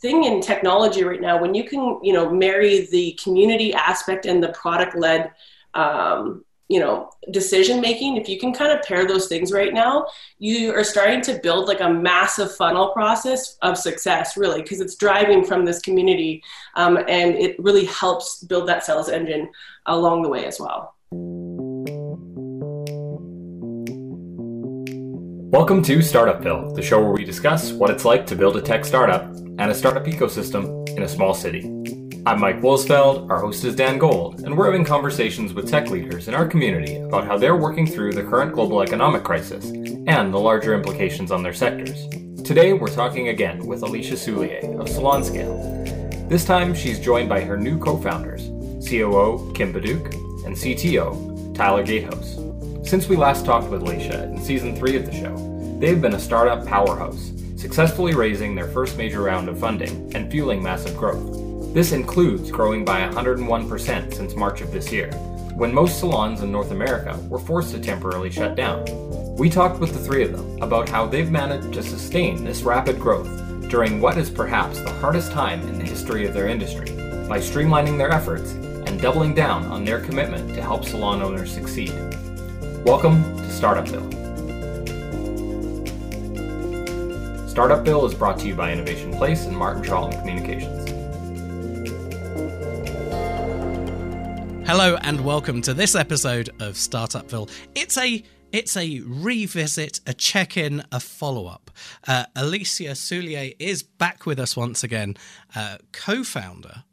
thing 0.00 0.24
in 0.24 0.40
technology 0.40 1.04
right 1.04 1.20
now 1.20 1.40
when 1.40 1.54
you 1.54 1.64
can 1.64 1.98
you 2.02 2.12
know 2.12 2.30
marry 2.30 2.86
the 2.86 3.18
community 3.22 3.72
aspect 3.74 4.26
and 4.26 4.42
the 4.42 4.48
product 4.48 4.96
led 4.96 5.30
um, 5.74 6.44
you 6.68 6.80
know 6.80 7.10
decision 7.30 7.80
making 7.80 8.16
if 8.16 8.28
you 8.28 8.38
can 8.38 8.52
kind 8.52 8.72
of 8.72 8.84
pair 8.84 9.06
those 9.06 9.28
things 9.28 9.52
right 9.52 9.74
now 9.74 10.06
you 10.38 10.72
are 10.72 10.84
starting 10.84 11.20
to 11.20 11.38
build 11.42 11.68
like 11.68 11.80
a 11.80 11.88
massive 11.88 12.54
funnel 12.56 12.88
process 12.88 13.58
of 13.62 13.76
success 13.76 14.36
really 14.36 14.62
because 14.62 14.80
it's 14.80 14.94
driving 14.96 15.44
from 15.44 15.64
this 15.64 15.80
community 15.80 16.42
um, 16.76 16.96
and 17.08 17.34
it 17.34 17.58
really 17.58 17.84
helps 17.84 18.42
build 18.44 18.66
that 18.68 18.82
sales 18.82 19.08
engine 19.08 19.48
along 19.86 20.22
the 20.22 20.28
way 20.28 20.46
as 20.46 20.58
well. 20.58 20.94
Welcome 25.54 25.82
to 25.84 26.02
startup 26.02 26.40
Startupville, 26.40 26.74
the 26.74 26.82
show 26.82 27.00
where 27.00 27.12
we 27.12 27.24
discuss 27.24 27.70
what 27.72 27.90
it's 27.90 28.04
like 28.04 28.26
to 28.26 28.34
build 28.34 28.56
a 28.56 28.60
tech 28.60 28.84
startup 28.84 29.43
and 29.58 29.70
a 29.70 29.74
startup 29.74 30.04
ecosystem 30.04 30.88
in 30.96 31.02
a 31.04 31.08
small 31.08 31.32
city. 31.32 31.60
I'm 32.26 32.40
Mike 32.40 32.60
Wolsfeld, 32.60 33.30
our 33.30 33.38
host 33.38 33.64
is 33.64 33.76
Dan 33.76 33.98
Gold, 33.98 34.40
and 34.40 34.56
we're 34.56 34.64
having 34.64 34.84
conversations 34.84 35.52
with 35.52 35.68
tech 35.68 35.90
leaders 35.90 36.26
in 36.26 36.34
our 36.34 36.46
community 36.46 36.96
about 36.96 37.26
how 37.26 37.38
they're 37.38 37.56
working 37.56 37.86
through 37.86 38.14
the 38.14 38.24
current 38.24 38.52
global 38.52 38.82
economic 38.82 39.22
crisis 39.22 39.66
and 39.66 40.32
the 40.32 40.38
larger 40.38 40.74
implications 40.74 41.30
on 41.30 41.42
their 41.42 41.52
sectors. 41.52 42.08
Today, 42.42 42.72
we're 42.72 42.88
talking 42.88 43.28
again 43.28 43.64
with 43.64 43.82
Alicia 43.82 44.14
Soulier 44.14 44.80
of 44.80 44.88
Salon 44.88 45.22
Scale. 45.22 45.56
This 46.28 46.44
time, 46.44 46.74
she's 46.74 46.98
joined 46.98 47.28
by 47.28 47.40
her 47.42 47.56
new 47.56 47.78
co 47.78 47.96
founders, 47.96 48.48
COO 48.88 49.52
Kim 49.54 49.72
Paduch 49.72 50.12
and 50.44 50.56
CTO 50.56 51.54
Tyler 51.54 51.84
Gatehouse. 51.84 52.38
Since 52.88 53.08
we 53.08 53.16
last 53.16 53.44
talked 53.44 53.70
with 53.70 53.82
Alicia 53.82 54.24
in 54.24 54.42
season 54.42 54.74
3 54.74 54.96
of 54.96 55.06
the 55.06 55.12
show, 55.12 55.78
they've 55.78 56.00
been 56.00 56.14
a 56.14 56.20
startup 56.20 56.66
powerhouse, 56.66 57.30
successfully 57.64 58.14
raising 58.14 58.54
their 58.54 58.68
first 58.68 58.98
major 58.98 59.22
round 59.22 59.48
of 59.48 59.58
funding 59.58 60.14
and 60.14 60.30
fueling 60.30 60.62
massive 60.62 60.94
growth. 60.98 61.72
This 61.72 61.92
includes 61.92 62.50
growing 62.50 62.84
by 62.84 63.08
101% 63.08 64.12
since 64.12 64.36
March 64.36 64.60
of 64.60 64.70
this 64.70 64.92
year, 64.92 65.10
when 65.54 65.72
most 65.72 65.98
salons 65.98 66.42
in 66.42 66.52
North 66.52 66.72
America 66.72 67.18
were 67.30 67.38
forced 67.38 67.70
to 67.70 67.80
temporarily 67.80 68.30
shut 68.30 68.54
down. 68.54 68.84
We 69.36 69.48
talked 69.48 69.80
with 69.80 69.94
the 69.94 69.98
three 69.98 70.22
of 70.22 70.32
them 70.32 70.62
about 70.62 70.90
how 70.90 71.06
they've 71.06 71.30
managed 71.30 71.72
to 71.72 71.82
sustain 71.82 72.44
this 72.44 72.60
rapid 72.60 73.00
growth 73.00 73.30
during 73.70 73.98
what 73.98 74.18
is 74.18 74.28
perhaps 74.28 74.82
the 74.82 74.92
hardest 74.92 75.32
time 75.32 75.66
in 75.66 75.78
the 75.78 75.86
history 75.86 76.26
of 76.26 76.34
their 76.34 76.48
industry 76.48 76.90
by 77.26 77.38
streamlining 77.38 77.96
their 77.96 78.12
efforts 78.12 78.52
and 78.52 79.00
doubling 79.00 79.34
down 79.34 79.64
on 79.68 79.86
their 79.86 80.00
commitment 80.00 80.54
to 80.54 80.60
help 80.60 80.84
salon 80.84 81.22
owners 81.22 81.50
succeed. 81.50 81.94
Welcome 82.84 83.38
to 83.38 83.50
Startupville. 87.54 87.84
Startupville 87.84 88.06
is 88.08 88.14
brought 88.14 88.38
to 88.40 88.48
you 88.48 88.54
by 88.56 88.72
Innovation 88.72 89.12
Place 89.14 89.46
and 89.46 89.56
Martin 89.56 89.84
Charlton 89.84 90.18
Communications. 90.18 90.88
Hello 94.66 94.96
and 95.02 95.20
welcome 95.20 95.62
to 95.62 95.72
this 95.72 95.94
episode 95.94 96.48
of 96.58 96.74
Startupville. 96.74 97.48
It's 97.76 97.96
a 97.96 98.24
it's 98.50 98.76
a 98.76 99.00
revisit, 99.04 100.00
a 100.04 100.14
check-in, 100.14 100.82
a 100.90 100.98
follow-up. 100.98 101.70
Uh, 102.08 102.24
Alicia 102.34 102.90
Soulier 102.90 103.54
is 103.60 103.84
back 103.84 104.26
with 104.26 104.40
us 104.40 104.56
once 104.56 104.82
again, 104.82 105.16
uh, 105.54 105.78
co-founder 105.92 106.84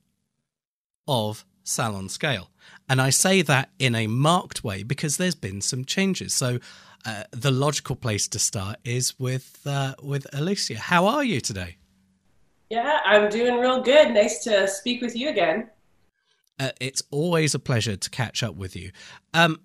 of 1.07 1.43
Salon 1.63 2.07
Scale. 2.09 2.49
And 2.87 3.01
I 3.01 3.09
say 3.09 3.41
that 3.43 3.71
in 3.79 3.95
a 3.95 4.07
marked 4.07 4.63
way 4.63 4.83
because 4.83 5.17
there's 5.17 5.35
been 5.35 5.61
some 5.61 5.85
changes. 5.85 6.33
So 6.33 6.59
uh, 7.05 7.23
the 7.31 7.51
logical 7.51 7.95
place 7.95 8.27
to 8.29 8.39
start 8.39 8.77
is 8.83 9.19
with 9.19 9.59
uh, 9.65 9.95
with 10.01 10.27
Alicia. 10.33 10.77
How 10.77 11.07
are 11.07 11.23
you 11.23 11.41
today? 11.41 11.77
Yeah, 12.69 12.99
I'm 13.03 13.29
doing 13.29 13.57
real 13.57 13.81
good. 13.81 14.11
Nice 14.11 14.43
to 14.45 14.67
speak 14.67 15.01
with 15.01 15.15
you 15.15 15.29
again. 15.29 15.69
Uh, 16.59 16.69
it's 16.79 17.03
always 17.11 17.55
a 17.55 17.59
pleasure 17.59 17.95
to 17.95 18.09
catch 18.09 18.43
up 18.43 18.55
with 18.55 18.75
you. 18.75 18.91
Um, 19.33 19.59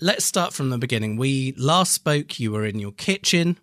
let's 0.00 0.24
start 0.24 0.52
from 0.52 0.70
the 0.70 0.78
beginning. 0.78 1.16
We 1.16 1.52
last 1.56 1.92
spoke. 1.92 2.40
You 2.40 2.52
were 2.52 2.64
in 2.64 2.78
your 2.78 2.92
kitchen 2.92 3.58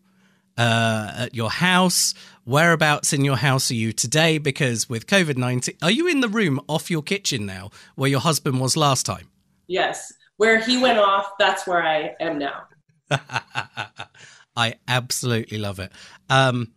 uh, 0.58 1.12
at 1.18 1.36
your 1.36 1.50
house. 1.50 2.14
Whereabouts 2.46 3.14
in 3.14 3.26
your 3.26 3.38
house 3.38 3.72
are 3.72 3.76
you 3.76 3.92
today? 3.92 4.38
Because 4.38 4.88
with 4.88 5.08
COVID 5.08 5.38
19, 5.38 5.76
are 5.82 5.92
you 5.92 6.08
in 6.08 6.22
the 6.22 6.30
room 6.30 6.62
off 6.68 6.92
your 6.92 7.02
kitchen 7.02 7.46
now 7.46 7.72
where 7.96 8.10
your 8.10 8.20
husband 8.20 8.62
was 8.62 8.78
last 8.78 9.06
time? 9.06 9.28
Yes. 9.68 10.14
Where 10.38 10.60
he 10.60 10.78
went 10.78 11.00
off, 11.00 11.32
that's 11.40 11.66
where 11.66 11.82
I 11.82 12.16
am 12.20 12.38
now. 12.38 12.64
I 14.56 14.76
absolutely 14.88 15.58
love 15.58 15.80
it. 15.80 15.92
Um, 16.30 16.72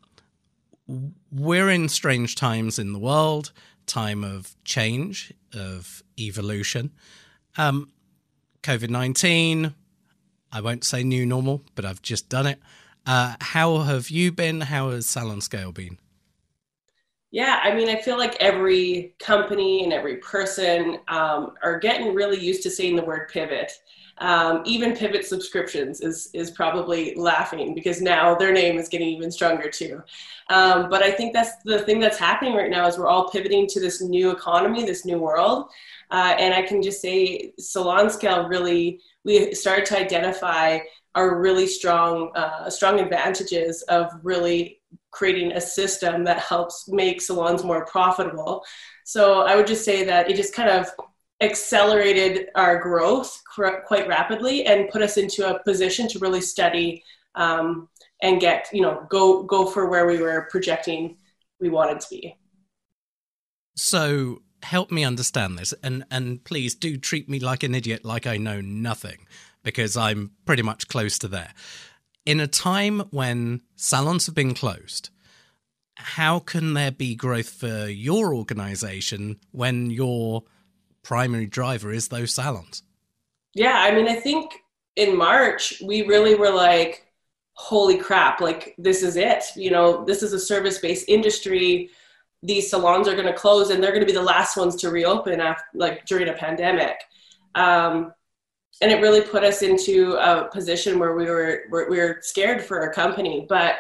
we're 1.31 1.71
in 1.71 1.89
strange 1.89 2.35
times 2.35 2.79
in 2.79 2.93
the 2.93 2.99
world, 2.99 3.53
time 3.87 4.25
of 4.25 4.55
change, 4.65 5.33
of 5.53 6.03
evolution. 6.19 6.93
Um, 7.57 7.93
COVID 8.63 8.91
19, 8.91 9.75
I 10.51 10.61
won't 10.61 10.85
say 10.85 11.03
new 11.03 11.27
normal, 11.27 11.63
but 11.75 11.85
I've 11.85 12.03
just 12.03 12.29
done 12.29 12.47
it. 12.47 12.59
Uh, 13.07 13.37
how 13.41 13.79
have 13.79 14.11
you 14.11 14.33
been? 14.33 14.63
How 14.63 14.91
has 14.91 15.07
Salon 15.07 15.41
Scale 15.41 15.73
been? 15.73 15.99
Yeah, 17.31 17.61
I 17.63 17.75
mean, 17.75 17.91
I 17.91 17.97
feel 18.01 18.17
like 18.17 18.37
every 18.41 19.15
company 19.19 19.85
and 19.85 19.93
every 19.93 20.17
person 20.17 20.99
um, 21.09 21.53
are 21.63 21.79
getting 21.79 22.15
really 22.15 22.41
used 22.41 22.63
to 22.63 22.71
saying 22.71 22.97
the 22.97 23.05
word 23.05 23.29
pivot. 23.29 23.71
Um, 24.21 24.63
even 24.65 24.97
pivot 24.97 25.25
subscriptions 25.25 26.01
is 26.01 26.29
is 26.35 26.51
probably 26.51 27.15
laughing 27.15 27.73
because 27.75 28.01
now 28.01 28.35
their 28.35 28.53
name 28.53 28.77
is 28.79 28.89
getting 28.89 29.09
even 29.09 29.31
stronger 29.31 29.71
too. 29.71 30.03
Um, 30.51 30.89
but 30.89 31.03
I 31.03 31.11
think 31.13 31.33
that's 31.35 31.63
the 31.65 31.79
thing 31.81 32.01
that's 32.01 32.19
happening 32.19 32.55
right 32.55 32.71
now 32.71 32.87
is 32.89 32.99
we're 32.99 33.07
all 33.07 33.29
pivoting 33.31 33.67
to 33.69 33.81
this 33.81 34.01
new 34.03 34.31
economy, 34.31 34.85
this 34.85 35.05
new 35.05 35.19
world, 35.19 35.69
uh, 36.11 36.35
and 36.39 36.53
I 36.55 36.63
can 36.63 36.83
just 36.83 37.01
say 37.01 37.53
salon 37.59 38.11
scale 38.11 38.49
really 38.49 39.01
we 39.25 39.55
started 39.55 39.85
to 39.87 40.01
identify 40.01 40.79
our 41.15 41.39
really 41.41 41.67
strong 41.67 42.33
uh, 42.35 42.71
strong 42.71 42.99
advantages 43.01 43.83
of 43.83 44.11
really 44.23 44.78
creating 45.11 45.53
a 45.53 45.61
system 45.61 46.25
that 46.25 46.39
helps 46.39 46.89
make 46.89 47.21
salons 47.21 47.65
more 47.65 47.85
profitable. 47.87 48.65
So 49.05 49.43
I 49.43 49.57
would 49.57 49.67
just 49.67 49.85
say 49.85 50.05
that 50.05 50.31
it 50.31 50.37
just 50.37 50.55
kind 50.55 50.69
of 50.69 50.89
accelerated 51.41 52.49
our 52.57 52.79
growth 52.79 53.41
quite 53.87 54.09
rapidly 54.09 54.67
and 54.67 54.89
put 54.91 55.03
us 55.03 55.17
into 55.17 55.49
a 55.49 55.63
position 55.63 56.09
to 56.09 56.19
really 56.19 56.41
study 56.41 57.03
um, 57.35 57.89
and 58.23 58.41
get 58.41 58.69
you 58.73 58.83
know 58.83 59.07
go 59.09 59.45
go 59.45 59.67
for 59.67 59.89
where 59.89 60.07
we 60.07 60.19
were 60.19 60.49
projecting 60.51 61.17
we 61.61 61.69
wanted 61.69 62.01
to 62.01 62.07
be. 62.11 62.37
So 63.77 64.43
help 64.63 64.91
me 64.91 65.05
understand 65.05 65.57
this 65.57 65.73
and 65.83 66.05
and 66.11 66.43
please 66.45 66.75
do 66.75 66.97
treat 66.97 67.29
me 67.29 67.39
like 67.39 67.63
an 67.63 67.75
idiot 67.75 68.05
like 68.05 68.27
I 68.27 68.37
know 68.37 68.61
nothing 68.61 69.27
because 69.63 69.97
I'm 69.97 70.33
pretty 70.47 70.63
much 70.63 70.89
close 70.89 71.19
to 71.21 71.29
there. 71.29 71.53
In 72.29 72.41
a 72.41 72.47
time 72.47 73.01
when 73.11 73.63
salons 73.75 74.27
have 74.27 74.35
been 74.35 74.53
closed, 74.53 75.09
how 75.95 76.41
can 76.41 76.75
there 76.75 76.91
be 76.91 77.15
growth 77.15 77.49
for 77.49 77.89
your 77.89 78.35
organization 78.35 79.41
when 79.51 79.89
your 79.89 80.43
primary 81.03 81.47
driver 81.47 81.91
is 81.91 82.09
those 82.09 82.35
salons? 82.35 82.83
Yeah, 83.55 83.79
I 83.79 83.95
mean, 83.95 84.07
I 84.09 84.17
think 84.17 84.53
in 84.95 85.17
March, 85.17 85.81
we 85.83 86.03
really 86.03 86.35
were 86.35 86.51
like, 86.51 87.07
holy 87.55 87.97
crap, 87.97 88.43
like 88.43 88.75
this 88.77 89.03
is 89.03 89.17
it. 89.17 89.45
You 89.57 89.71
know, 89.71 90.05
this 90.05 90.23
is 90.23 90.35
a 90.35 90.39
service 90.39 90.77
based 90.81 91.09
industry. 91.09 91.89
These 92.43 92.69
salons 92.69 93.09
are 93.09 93.15
going 93.15 93.25
to 93.25 93.33
close 93.33 93.71
and 93.71 93.83
they're 93.83 93.93
going 93.93 94.07
to 94.07 94.07
be 94.07 94.13
the 94.13 94.21
last 94.21 94.55
ones 94.55 94.77
to 94.83 94.91
reopen 94.91 95.41
after, 95.41 95.65
like 95.73 96.05
during 96.05 96.29
a 96.29 96.35
pandemic. 96.35 96.99
Um, 97.55 98.13
and 98.81 98.93
it 98.93 99.01
really 99.01 99.21
put 99.21 99.45
us 99.45 99.63
into 99.63 100.13
a 100.15 100.49
position 100.53 100.99
where 100.99 101.15
we 101.15 101.27
were 101.27 101.65
we 101.71 101.99
were 101.99 102.19
scared 102.21 102.65
for 102.65 102.81
our 102.81 102.93
company. 102.93 103.47
But 103.49 103.77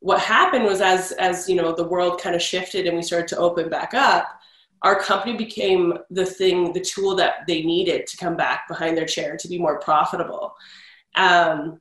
what 0.00 0.20
happened 0.20 0.64
was 0.64 0.80
as 0.80 1.12
as 1.12 1.48
you 1.48 1.56
know 1.56 1.74
the 1.74 1.88
world 1.88 2.20
kind 2.20 2.34
of 2.34 2.42
shifted 2.42 2.86
and 2.86 2.96
we 2.96 3.02
started 3.02 3.28
to 3.28 3.38
open 3.38 3.68
back 3.68 3.94
up 3.94 4.28
our 4.82 4.98
company 5.00 5.36
became 5.36 5.94
the 6.10 6.26
thing 6.26 6.72
the 6.72 6.80
tool 6.80 7.14
that 7.16 7.46
they 7.46 7.62
needed 7.62 8.06
to 8.06 8.16
come 8.16 8.36
back 8.36 8.66
behind 8.68 8.96
their 8.96 9.06
chair 9.06 9.36
to 9.36 9.48
be 9.48 9.58
more 9.58 9.78
profitable. 9.78 10.54
Um, 11.14 11.80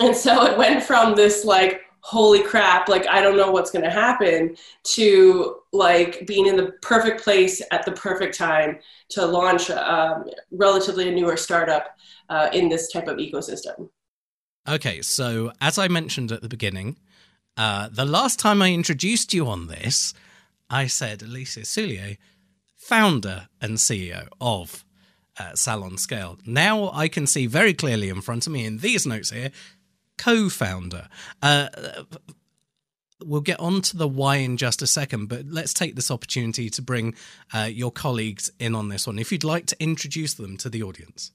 and 0.00 0.14
so 0.14 0.44
it 0.44 0.58
went 0.58 0.82
from 0.82 1.14
this 1.14 1.44
like 1.44 1.82
holy 2.04 2.42
crap 2.42 2.86
like 2.86 3.06
i 3.06 3.18
don't 3.22 3.34
know 3.34 3.50
what's 3.50 3.70
going 3.70 3.82
to 3.82 3.90
happen 3.90 4.54
to 4.82 5.56
like 5.72 6.26
being 6.26 6.44
in 6.44 6.54
the 6.54 6.70
perfect 6.82 7.24
place 7.24 7.62
at 7.70 7.82
the 7.86 7.92
perfect 7.92 8.36
time 8.36 8.78
to 9.08 9.24
launch 9.24 9.70
um, 9.70 10.28
relatively 10.50 11.08
a 11.08 11.10
newer 11.10 11.34
startup 11.34 11.96
uh, 12.28 12.50
in 12.52 12.68
this 12.68 12.92
type 12.92 13.08
of 13.08 13.16
ecosystem. 13.16 13.88
Okay 14.68 15.00
so 15.00 15.50
as 15.62 15.78
i 15.78 15.88
mentioned 15.88 16.30
at 16.30 16.42
the 16.42 16.48
beginning 16.48 16.98
uh, 17.56 17.88
the 17.90 18.04
last 18.04 18.38
time 18.38 18.60
i 18.60 18.70
introduced 18.70 19.32
you 19.32 19.46
on 19.46 19.68
this 19.68 20.12
i 20.68 20.86
said 20.86 21.22
alicia 21.22 21.60
soulier 21.60 22.18
founder 22.76 23.48
and 23.62 23.78
ceo 23.78 24.28
of 24.42 24.84
uh, 25.40 25.52
SalonScale 25.52 26.46
now 26.46 26.90
i 26.92 27.08
can 27.08 27.26
see 27.26 27.46
very 27.46 27.72
clearly 27.72 28.10
in 28.10 28.20
front 28.20 28.46
of 28.46 28.52
me 28.52 28.66
in 28.66 28.78
these 28.78 29.06
notes 29.06 29.30
here 29.30 29.50
co-founder. 30.18 31.08
Uh, 31.42 31.68
we'll 33.24 33.40
get 33.40 33.60
on 33.60 33.80
to 33.82 33.96
the 33.96 34.08
why 34.08 34.36
in 34.36 34.56
just 34.56 34.82
a 34.82 34.86
second, 34.86 35.26
but 35.26 35.46
let's 35.46 35.72
take 35.72 35.94
this 35.96 36.10
opportunity 36.10 36.68
to 36.70 36.82
bring 36.82 37.14
uh, 37.52 37.68
your 37.70 37.90
colleagues 37.90 38.50
in 38.58 38.74
on 38.74 38.88
this 38.88 39.06
one. 39.06 39.18
If 39.18 39.32
you'd 39.32 39.44
like 39.44 39.66
to 39.66 39.76
introduce 39.82 40.34
them 40.34 40.56
to 40.58 40.68
the 40.68 40.82
audience. 40.82 41.32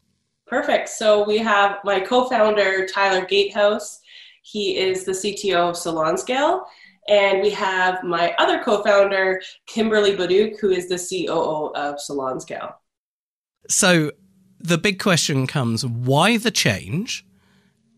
Perfect. 0.48 0.90
So 0.90 1.26
we 1.26 1.38
have 1.38 1.78
my 1.84 2.00
co-founder 2.00 2.88
Tyler 2.88 3.26
Gatehouse. 3.26 4.00
He 4.42 4.78
is 4.78 5.04
the 5.04 5.12
CTO 5.12 5.70
of 5.70 5.76
SalonScale. 5.76 6.64
And 7.08 7.42
we 7.42 7.50
have 7.52 8.04
my 8.04 8.34
other 8.38 8.62
co-founder, 8.64 9.42
Kimberly 9.66 10.16
Paduch, 10.16 10.60
who 10.60 10.70
is 10.70 10.88
the 10.90 10.98
COO 10.98 11.72
of 11.76 11.96
SalonScale. 11.96 12.74
So 13.68 14.12
the 14.60 14.78
big 14.78 15.00
question 15.00 15.48
comes: 15.48 15.86
Why 15.86 16.38
the 16.38 16.52
change? 16.52 17.26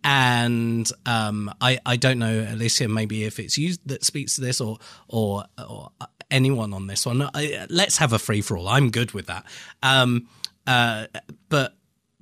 And 0.04 0.90
um, 1.06 1.54
I 1.62 1.80
I 1.86 1.96
don't 1.96 2.20
know, 2.20 2.48
Alicia. 2.50 2.88
Maybe 2.88 3.24
if 3.24 3.40
it's 3.40 3.58
you 3.58 3.76
that 3.86 4.04
speaks 4.04 4.36
to 4.36 4.42
this, 4.42 4.60
or 4.60 4.78
or, 5.08 5.46
or 5.58 5.92
anyone 6.32 6.74
on 6.74 6.88
this 6.88 7.06
one. 7.06 7.30
I, 7.34 7.68
let's 7.70 7.98
have 7.98 8.14
a 8.14 8.20
free 8.20 8.42
for 8.42 8.58
all. 8.58 8.68
I'm 8.68 8.90
good 8.90 9.12
with 9.12 9.28
that. 9.28 9.46
Um, 9.84 10.28
uh, 10.66 11.08
but 11.50 11.76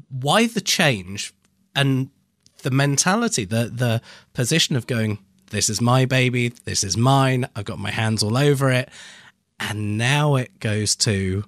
why 0.09 0.47
the 0.47 0.61
change 0.61 1.33
and 1.75 2.09
the 2.63 2.71
mentality, 2.71 3.45
the 3.45 3.71
the 3.73 4.01
position 4.33 4.75
of 4.75 4.87
going, 4.87 5.19
this 5.51 5.69
is 5.69 5.79
my 5.79 6.05
baby, 6.05 6.49
this 6.49 6.83
is 6.83 6.97
mine, 6.97 7.47
I've 7.55 7.65
got 7.65 7.79
my 7.79 7.91
hands 7.91 8.23
all 8.23 8.37
over 8.37 8.71
it. 8.71 8.89
And 9.59 9.97
now 9.97 10.35
it 10.35 10.59
goes 10.59 10.95
to 10.97 11.43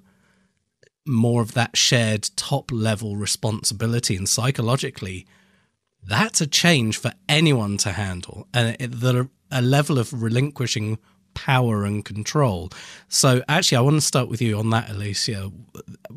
more 1.06 1.42
of 1.42 1.54
that 1.54 1.76
shared 1.76 2.30
top 2.36 2.70
level 2.70 3.16
responsibility 3.16 4.16
and 4.16 4.28
psychologically 4.28 5.26
that's 6.04 6.40
a 6.40 6.46
change 6.46 6.96
for 6.98 7.12
anyone 7.28 7.76
to 7.78 7.92
handle 7.92 8.48
and 8.52 8.76
the 8.78 9.28
a 9.52 9.60
level 9.62 9.98
of 9.98 10.22
relinquishing 10.22 10.98
power 11.34 11.84
and 11.84 12.04
control. 12.04 12.70
So, 13.08 13.42
actually, 13.48 13.78
I 13.78 13.80
want 13.82 13.96
to 13.96 14.00
start 14.00 14.28
with 14.28 14.40
you 14.42 14.58
on 14.58 14.70
that, 14.70 14.90
Alicia. 14.90 15.50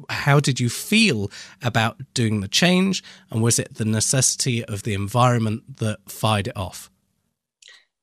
How 0.09 0.39
did 0.39 0.59
you 0.59 0.69
feel 0.69 1.31
about 1.61 2.01
doing 2.13 2.41
the 2.41 2.47
change, 2.47 3.03
and 3.29 3.41
was 3.41 3.59
it 3.59 3.75
the 3.75 3.85
necessity 3.85 4.63
of 4.65 4.83
the 4.83 4.93
environment 4.93 5.77
that 5.77 5.99
fired 6.07 6.47
it 6.47 6.57
off? 6.57 6.89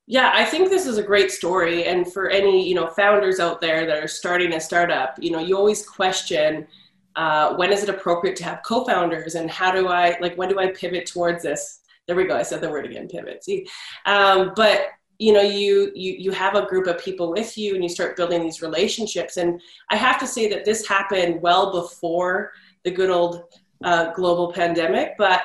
Yeah, 0.05 0.31
I 0.33 0.43
think 0.45 0.69
this 0.69 0.85
is 0.85 0.97
a 0.97 1.03
great 1.03 1.31
story, 1.31 1.85
and 1.85 2.11
for 2.11 2.29
any 2.29 2.67
you 2.67 2.75
know 2.75 2.87
founders 2.87 3.39
out 3.39 3.61
there 3.61 3.85
that 3.85 4.03
are 4.03 4.07
starting 4.07 4.53
a 4.53 4.59
startup, 4.59 5.17
you 5.21 5.31
know, 5.31 5.39
you 5.39 5.57
always 5.57 5.85
question. 5.85 6.67
Uh, 7.15 7.55
when 7.55 7.71
is 7.71 7.83
it 7.83 7.89
appropriate 7.89 8.35
to 8.35 8.43
have 8.43 8.61
co-founders 8.65 9.35
and 9.35 9.49
how 9.49 9.71
do 9.71 9.87
i 9.87 10.17
like 10.19 10.35
when 10.37 10.49
do 10.49 10.59
i 10.59 10.67
pivot 10.67 11.05
towards 11.05 11.43
this? 11.43 11.81
There 12.07 12.15
we 12.15 12.25
go 12.25 12.35
i 12.35 12.43
said 12.43 12.61
the 12.61 12.69
word 12.69 12.85
again 12.85 13.07
pivot 13.07 13.43
see? 13.43 13.67
Um, 14.05 14.53
but 14.55 14.87
you 15.19 15.31
know 15.31 15.41
you 15.41 15.91
you 15.95 16.13
you 16.13 16.31
have 16.31 16.55
a 16.55 16.65
group 16.65 16.87
of 16.87 16.97
people 16.97 17.31
with 17.31 17.57
you 17.57 17.75
and 17.75 17.83
you 17.83 17.89
start 17.89 18.17
building 18.17 18.41
these 18.41 18.61
relationships. 18.61 19.37
And 19.37 19.61
i 19.89 19.95
have 19.95 20.19
to 20.19 20.27
say 20.27 20.49
that 20.49 20.65
this 20.65 20.87
happened 20.87 21.41
well 21.41 21.71
before 21.71 22.51
the 22.83 22.91
good 22.91 23.09
old 23.09 23.43
uh, 23.83 24.11
global 24.13 24.51
pandemic 24.53 25.11
but 25.17 25.43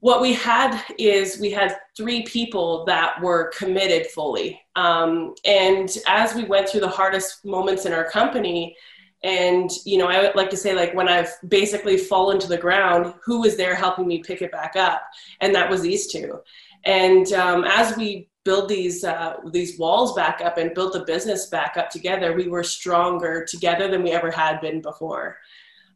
what 0.00 0.20
we 0.20 0.32
had 0.32 0.80
is 0.98 1.40
we 1.40 1.50
had 1.50 1.76
three 1.96 2.22
people 2.22 2.84
that 2.84 3.20
were 3.20 3.52
committed 3.56 4.06
fully. 4.08 4.60
Um, 4.76 5.34
and 5.44 5.96
as 6.06 6.34
we 6.34 6.44
went 6.44 6.68
through 6.68 6.80
the 6.80 6.88
hardest 6.88 7.44
moments 7.44 7.84
in 7.84 7.92
our 7.92 8.08
company 8.08 8.76
and 9.24 9.70
you 9.84 9.98
know 9.98 10.06
i 10.06 10.20
would 10.20 10.36
like 10.36 10.50
to 10.50 10.56
say 10.56 10.74
like 10.74 10.94
when 10.94 11.08
i've 11.08 11.32
basically 11.48 11.96
fallen 11.96 12.38
to 12.38 12.46
the 12.46 12.56
ground 12.56 13.12
who 13.24 13.40
was 13.40 13.56
there 13.56 13.74
helping 13.74 14.06
me 14.06 14.22
pick 14.22 14.42
it 14.42 14.52
back 14.52 14.76
up 14.76 15.02
and 15.40 15.54
that 15.54 15.68
was 15.68 15.80
these 15.82 16.06
two 16.06 16.40
and 16.84 17.32
um, 17.32 17.64
as 17.64 17.96
we 17.96 18.28
build 18.44 18.68
these 18.68 19.04
uh, 19.04 19.34
these 19.52 19.78
walls 19.78 20.14
back 20.14 20.40
up 20.40 20.56
and 20.56 20.74
build 20.74 20.94
the 20.94 21.04
business 21.04 21.46
back 21.46 21.76
up 21.76 21.90
together, 21.90 22.34
we 22.34 22.48
were 22.48 22.64
stronger 22.64 23.44
together 23.44 23.88
than 23.88 24.02
we 24.02 24.10
ever 24.10 24.30
had 24.30 24.60
been 24.60 24.80
before. 24.80 25.36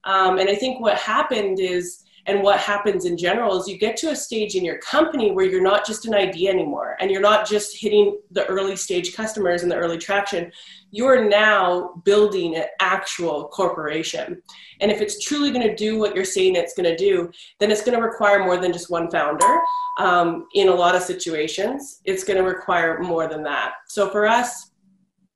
Um, 0.04 0.38
and 0.38 0.50
I 0.50 0.54
think 0.54 0.78
what 0.80 0.98
happened 0.98 1.60
is, 1.60 2.04
and 2.26 2.42
what 2.42 2.60
happens 2.60 3.04
in 3.04 3.16
general 3.16 3.58
is 3.60 3.66
you 3.66 3.78
get 3.78 3.96
to 3.96 4.10
a 4.10 4.16
stage 4.16 4.54
in 4.54 4.64
your 4.64 4.78
company 4.78 5.32
where 5.32 5.44
you're 5.44 5.62
not 5.62 5.84
just 5.84 6.06
an 6.06 6.14
idea 6.14 6.50
anymore 6.50 6.96
and 7.00 7.10
you're 7.10 7.20
not 7.20 7.48
just 7.48 7.76
hitting 7.80 8.18
the 8.30 8.46
early 8.46 8.76
stage 8.76 9.14
customers 9.14 9.62
and 9.62 9.70
the 9.70 9.76
early 9.76 9.98
traction 9.98 10.52
you're 10.92 11.26
now 11.26 11.94
building 12.04 12.54
an 12.54 12.66
actual 12.78 13.48
corporation. 13.48 14.40
And 14.80 14.92
if 14.92 15.00
it's 15.00 15.24
truly 15.24 15.50
going 15.50 15.66
to 15.66 15.74
do 15.74 15.98
what 15.98 16.14
you're 16.14 16.24
saying 16.24 16.54
it's 16.54 16.74
going 16.74 16.88
to 16.88 16.96
do, 16.96 17.30
then 17.58 17.70
it's 17.70 17.82
going 17.82 17.98
to 17.98 18.04
require 18.04 18.44
more 18.44 18.58
than 18.58 18.74
just 18.74 18.90
one 18.90 19.10
founder. 19.10 19.58
Um, 19.98 20.46
in 20.54 20.68
a 20.68 20.74
lot 20.74 20.94
of 20.94 21.02
situations, 21.02 22.02
it's 22.04 22.24
going 22.24 22.36
to 22.36 22.44
require 22.44 23.00
more 23.00 23.26
than 23.26 23.42
that. 23.44 23.72
So 23.88 24.10
for 24.10 24.26
us, 24.26 24.70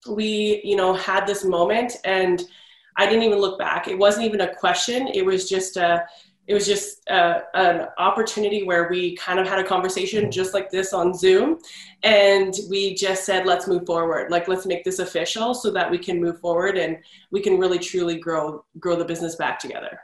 we, 0.08 0.60
you 0.62 0.76
know, 0.76 0.92
had 0.92 1.26
this 1.26 1.42
moment 1.42 1.96
and 2.04 2.44
I 2.98 3.06
didn't 3.06 3.22
even 3.24 3.38
look 3.38 3.58
back. 3.58 3.88
It 3.88 3.98
wasn't 3.98 4.26
even 4.26 4.42
a 4.42 4.54
question. 4.54 5.08
It 5.08 5.24
was 5.24 5.48
just 5.48 5.78
a, 5.78 6.04
it 6.46 6.54
was 6.54 6.66
just 6.66 7.08
uh, 7.10 7.40
an 7.54 7.88
opportunity 7.98 8.62
where 8.62 8.88
we 8.88 9.16
kind 9.16 9.40
of 9.40 9.48
had 9.48 9.58
a 9.58 9.64
conversation 9.64 10.30
just 10.30 10.54
like 10.54 10.70
this 10.70 10.92
on 10.92 11.12
Zoom. 11.12 11.58
And 12.02 12.54
we 12.70 12.94
just 12.94 13.24
said, 13.24 13.46
let's 13.46 13.66
move 13.66 13.84
forward. 13.84 14.30
Like, 14.30 14.46
let's 14.46 14.64
make 14.64 14.84
this 14.84 15.00
official 15.00 15.54
so 15.54 15.72
that 15.72 15.90
we 15.90 15.98
can 15.98 16.20
move 16.20 16.38
forward 16.40 16.78
and 16.78 16.98
we 17.32 17.40
can 17.40 17.58
really 17.58 17.78
truly 17.78 18.18
grow, 18.18 18.64
grow 18.78 18.94
the 18.94 19.04
business 19.04 19.34
back 19.34 19.58
together. 19.58 20.00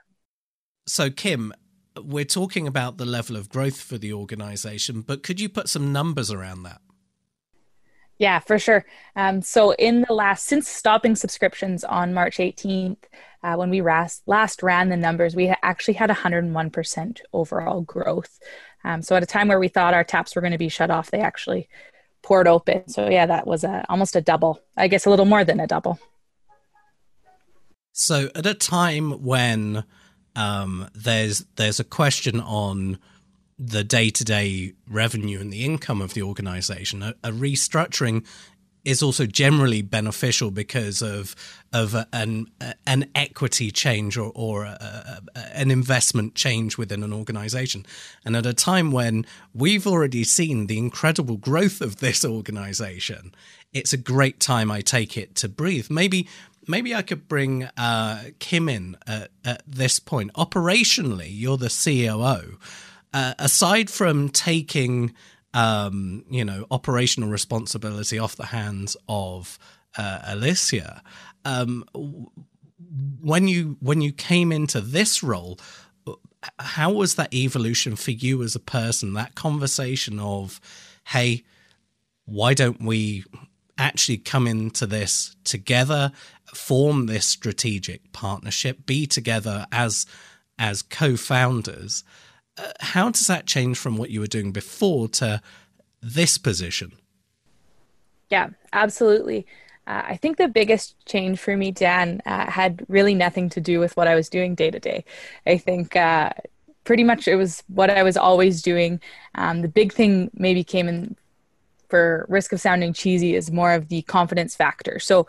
So, 0.86 1.10
Kim, 1.10 1.52
we're 2.00 2.24
talking 2.24 2.66
about 2.66 2.98
the 2.98 3.04
level 3.04 3.36
of 3.36 3.48
growth 3.48 3.80
for 3.80 3.98
the 3.98 4.12
organization, 4.12 5.02
but 5.02 5.22
could 5.22 5.40
you 5.40 5.48
put 5.48 5.68
some 5.68 5.92
numbers 5.92 6.32
around 6.32 6.64
that? 6.64 6.80
Yeah, 8.18 8.40
for 8.40 8.58
sure. 8.58 8.84
Um, 9.16 9.42
so, 9.42 9.72
in 9.74 10.04
the 10.06 10.14
last, 10.14 10.46
since 10.46 10.68
stopping 10.68 11.16
subscriptions 11.16 11.82
on 11.82 12.14
March 12.14 12.36
18th, 12.36 13.04
uh, 13.42 13.56
when 13.56 13.70
we 13.70 13.80
ras- 13.80 14.22
last 14.26 14.62
ran 14.62 14.88
the 14.88 14.96
numbers, 14.96 15.34
we 15.34 15.54
actually 15.62 15.94
had 15.94 16.10
101% 16.10 17.20
overall 17.32 17.80
growth. 17.82 18.38
Um, 18.84 19.02
so, 19.02 19.16
at 19.16 19.22
a 19.22 19.26
time 19.26 19.48
where 19.48 19.60
we 19.60 19.68
thought 19.68 19.94
our 19.94 20.04
taps 20.04 20.34
were 20.34 20.42
going 20.42 20.52
to 20.52 20.58
be 20.58 20.68
shut 20.68 20.90
off, 20.90 21.10
they 21.10 21.20
actually 21.20 21.68
poured 22.22 22.48
open. 22.48 22.88
So, 22.88 23.08
yeah, 23.08 23.26
that 23.26 23.46
was 23.46 23.64
a, 23.64 23.84
almost 23.88 24.16
a 24.16 24.20
double. 24.20 24.60
I 24.76 24.88
guess 24.88 25.06
a 25.06 25.10
little 25.10 25.24
more 25.24 25.44
than 25.44 25.60
a 25.60 25.66
double. 25.66 25.98
So, 27.92 28.30
at 28.34 28.46
a 28.46 28.54
time 28.54 29.22
when 29.22 29.84
um, 30.34 30.88
there's 30.94 31.44
there's 31.56 31.80
a 31.80 31.84
question 31.84 32.40
on 32.40 32.98
the 33.58 33.84
day 33.84 34.10
to 34.10 34.24
day 34.24 34.72
revenue 34.88 35.40
and 35.40 35.52
the 35.52 35.64
income 35.64 36.00
of 36.00 36.14
the 36.14 36.22
organization. 36.22 37.02
A, 37.02 37.14
a, 37.22 37.30
restructuring 37.30 38.26
is 38.84 39.02
also 39.02 39.26
generally 39.26 39.82
beneficial 39.82 40.50
because 40.50 41.02
of 41.02 41.34
of 41.72 41.94
an 42.12 42.46
an 42.86 43.10
equity 43.14 43.70
change 43.70 44.16
or, 44.16 44.32
or 44.34 44.64
a, 44.64 45.20
a, 45.34 45.40
an 45.56 45.70
investment 45.70 46.34
change 46.34 46.76
within 46.76 47.02
an 47.02 47.12
organization. 47.12 47.86
And 48.24 48.36
at 48.36 48.46
a 48.46 48.52
time 48.52 48.92
when 48.92 49.24
we've 49.54 49.86
already 49.86 50.24
seen 50.24 50.66
the 50.66 50.78
incredible 50.78 51.36
growth 51.36 51.80
of 51.80 51.96
this 51.96 52.24
organization, 52.24 53.34
it's 53.72 53.92
a 53.92 53.98
great 53.98 54.40
time, 54.40 54.70
I 54.70 54.80
take 54.80 55.16
it, 55.16 55.34
to 55.36 55.48
breathe. 55.48 55.88
Maybe 55.90 56.28
maybe 56.66 56.94
I 56.94 57.02
could 57.02 57.28
bring 57.28 57.64
uh, 57.76 58.24
Kim 58.38 58.68
in 58.68 58.96
at, 59.06 59.30
at 59.44 59.62
this 59.66 59.98
point. 59.98 60.32
Operationally, 60.34 61.28
you're 61.30 61.56
the 61.56 61.68
COO 61.68 62.58
uh, 63.12 63.34
aside 63.38 63.90
from 63.90 64.28
taking 64.28 65.12
um, 65.54 66.24
you 66.30 66.44
know 66.44 66.66
operational 66.70 67.28
responsibility 67.28 68.18
off 68.18 68.36
the 68.36 68.46
hands 68.46 68.96
of 69.08 69.58
uh, 69.96 70.20
Alicia, 70.24 71.02
um, 71.44 71.84
when 73.20 73.48
you 73.48 73.76
when 73.80 74.00
you 74.00 74.12
came 74.12 74.52
into 74.52 74.80
this 74.80 75.22
role, 75.22 75.58
how 76.58 76.92
was 76.92 77.14
that 77.14 77.32
evolution 77.32 77.96
for 77.96 78.10
you 78.10 78.42
as 78.42 78.54
a 78.54 78.60
person? 78.60 79.14
That 79.14 79.34
conversation 79.34 80.18
of, 80.18 80.60
hey, 81.08 81.44
why 82.24 82.54
don't 82.54 82.82
we 82.82 83.24
actually 83.78 84.18
come 84.18 84.46
into 84.46 84.86
this 84.86 85.36
together, 85.44 86.12
form 86.54 87.06
this 87.06 87.26
strategic 87.26 88.12
partnership, 88.12 88.86
be 88.86 89.06
together 89.06 89.66
as 89.72 90.06
as 90.58 90.82
co-founders 90.82 92.04
uh, 92.58 92.72
how 92.80 93.10
does 93.10 93.26
that 93.26 93.46
change 93.46 93.78
from 93.78 93.96
what 93.96 94.10
you 94.10 94.20
were 94.20 94.26
doing 94.26 94.52
before 94.52 95.08
to 95.08 95.40
this 96.02 96.38
position? 96.38 96.92
Yeah, 98.30 98.50
absolutely. 98.72 99.46
Uh, 99.86 100.02
I 100.06 100.16
think 100.16 100.36
the 100.36 100.48
biggest 100.48 100.94
change 101.06 101.38
for 101.38 101.56
me, 101.56 101.70
Dan, 101.70 102.22
uh, 102.24 102.50
had 102.50 102.84
really 102.88 103.14
nothing 103.14 103.48
to 103.50 103.60
do 103.60 103.80
with 103.80 103.96
what 103.96 104.06
I 104.06 104.14
was 104.14 104.28
doing 104.28 104.54
day 104.54 104.70
to 104.70 104.78
day. 104.78 105.04
I 105.46 105.58
think 105.58 105.96
uh, 105.96 106.30
pretty 106.84 107.04
much 107.04 107.26
it 107.26 107.36
was 107.36 107.62
what 107.68 107.90
I 107.90 108.02
was 108.02 108.16
always 108.16 108.62
doing. 108.62 109.00
Um, 109.34 109.62
the 109.62 109.68
big 109.68 109.92
thing 109.92 110.30
maybe 110.34 110.62
came 110.62 110.88
in 110.88 111.16
for 111.88 112.26
risk 112.28 112.52
of 112.52 112.60
sounding 112.60 112.92
cheesy 112.92 113.34
is 113.34 113.50
more 113.50 113.72
of 113.72 113.88
the 113.88 114.02
confidence 114.02 114.54
factor. 114.54 114.98
So, 114.98 115.26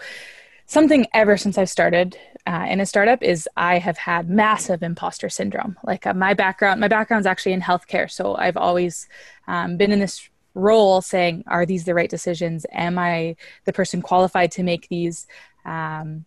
something 0.65 1.07
ever 1.13 1.37
since 1.37 1.57
I've 1.57 1.69
started 1.69 2.17
uh, 2.45 2.65
in 2.69 2.79
a 2.79 2.85
startup 2.85 3.23
is 3.23 3.47
I 3.55 3.77
have 3.79 3.97
had 3.97 4.29
massive 4.29 4.83
imposter 4.83 5.29
syndrome. 5.29 5.77
Like 5.83 6.05
uh, 6.05 6.13
my 6.13 6.33
background, 6.33 6.79
my 6.79 6.87
background's 6.87 7.27
actually 7.27 7.53
in 7.53 7.61
healthcare, 7.61 8.11
so 8.11 8.35
I've 8.35 8.57
always 8.57 9.07
um, 9.47 9.77
been 9.77 9.91
in 9.91 9.99
this 9.99 10.29
role 10.53 11.01
saying 11.01 11.43
are 11.47 11.65
these 11.65 11.85
the 11.85 11.93
right 11.93 12.09
decisions? 12.09 12.65
Am 12.71 12.99
i 12.99 13.35
the 13.65 13.73
person 13.73 14.01
qualified 14.01 14.51
to 14.51 14.63
make 14.63 14.87
these? 14.89 15.25
Um, 15.65 16.25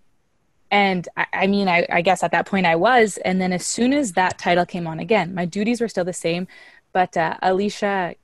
and 0.70 1.08
I, 1.16 1.26
I 1.32 1.46
mean 1.46 1.68
I, 1.68 1.86
I, 1.90 2.02
guess 2.02 2.22
at 2.22 2.32
that 2.32 2.46
point 2.46 2.66
i 2.66 2.74
was. 2.74 3.18
And 3.18 3.40
then 3.40 3.52
as 3.52 3.66
soon 3.66 3.92
as 3.92 4.12
that 4.12 4.38
title 4.38 4.66
came 4.66 4.86
on 4.86 4.98
again 4.98 5.34
my 5.34 5.44
duties 5.44 5.80
were 5.80 5.88
still 5.88 6.04
the 6.04 6.12
same 6.12 6.48
but 6.92 7.16
uh, 7.16 7.36
alicia 7.42 8.14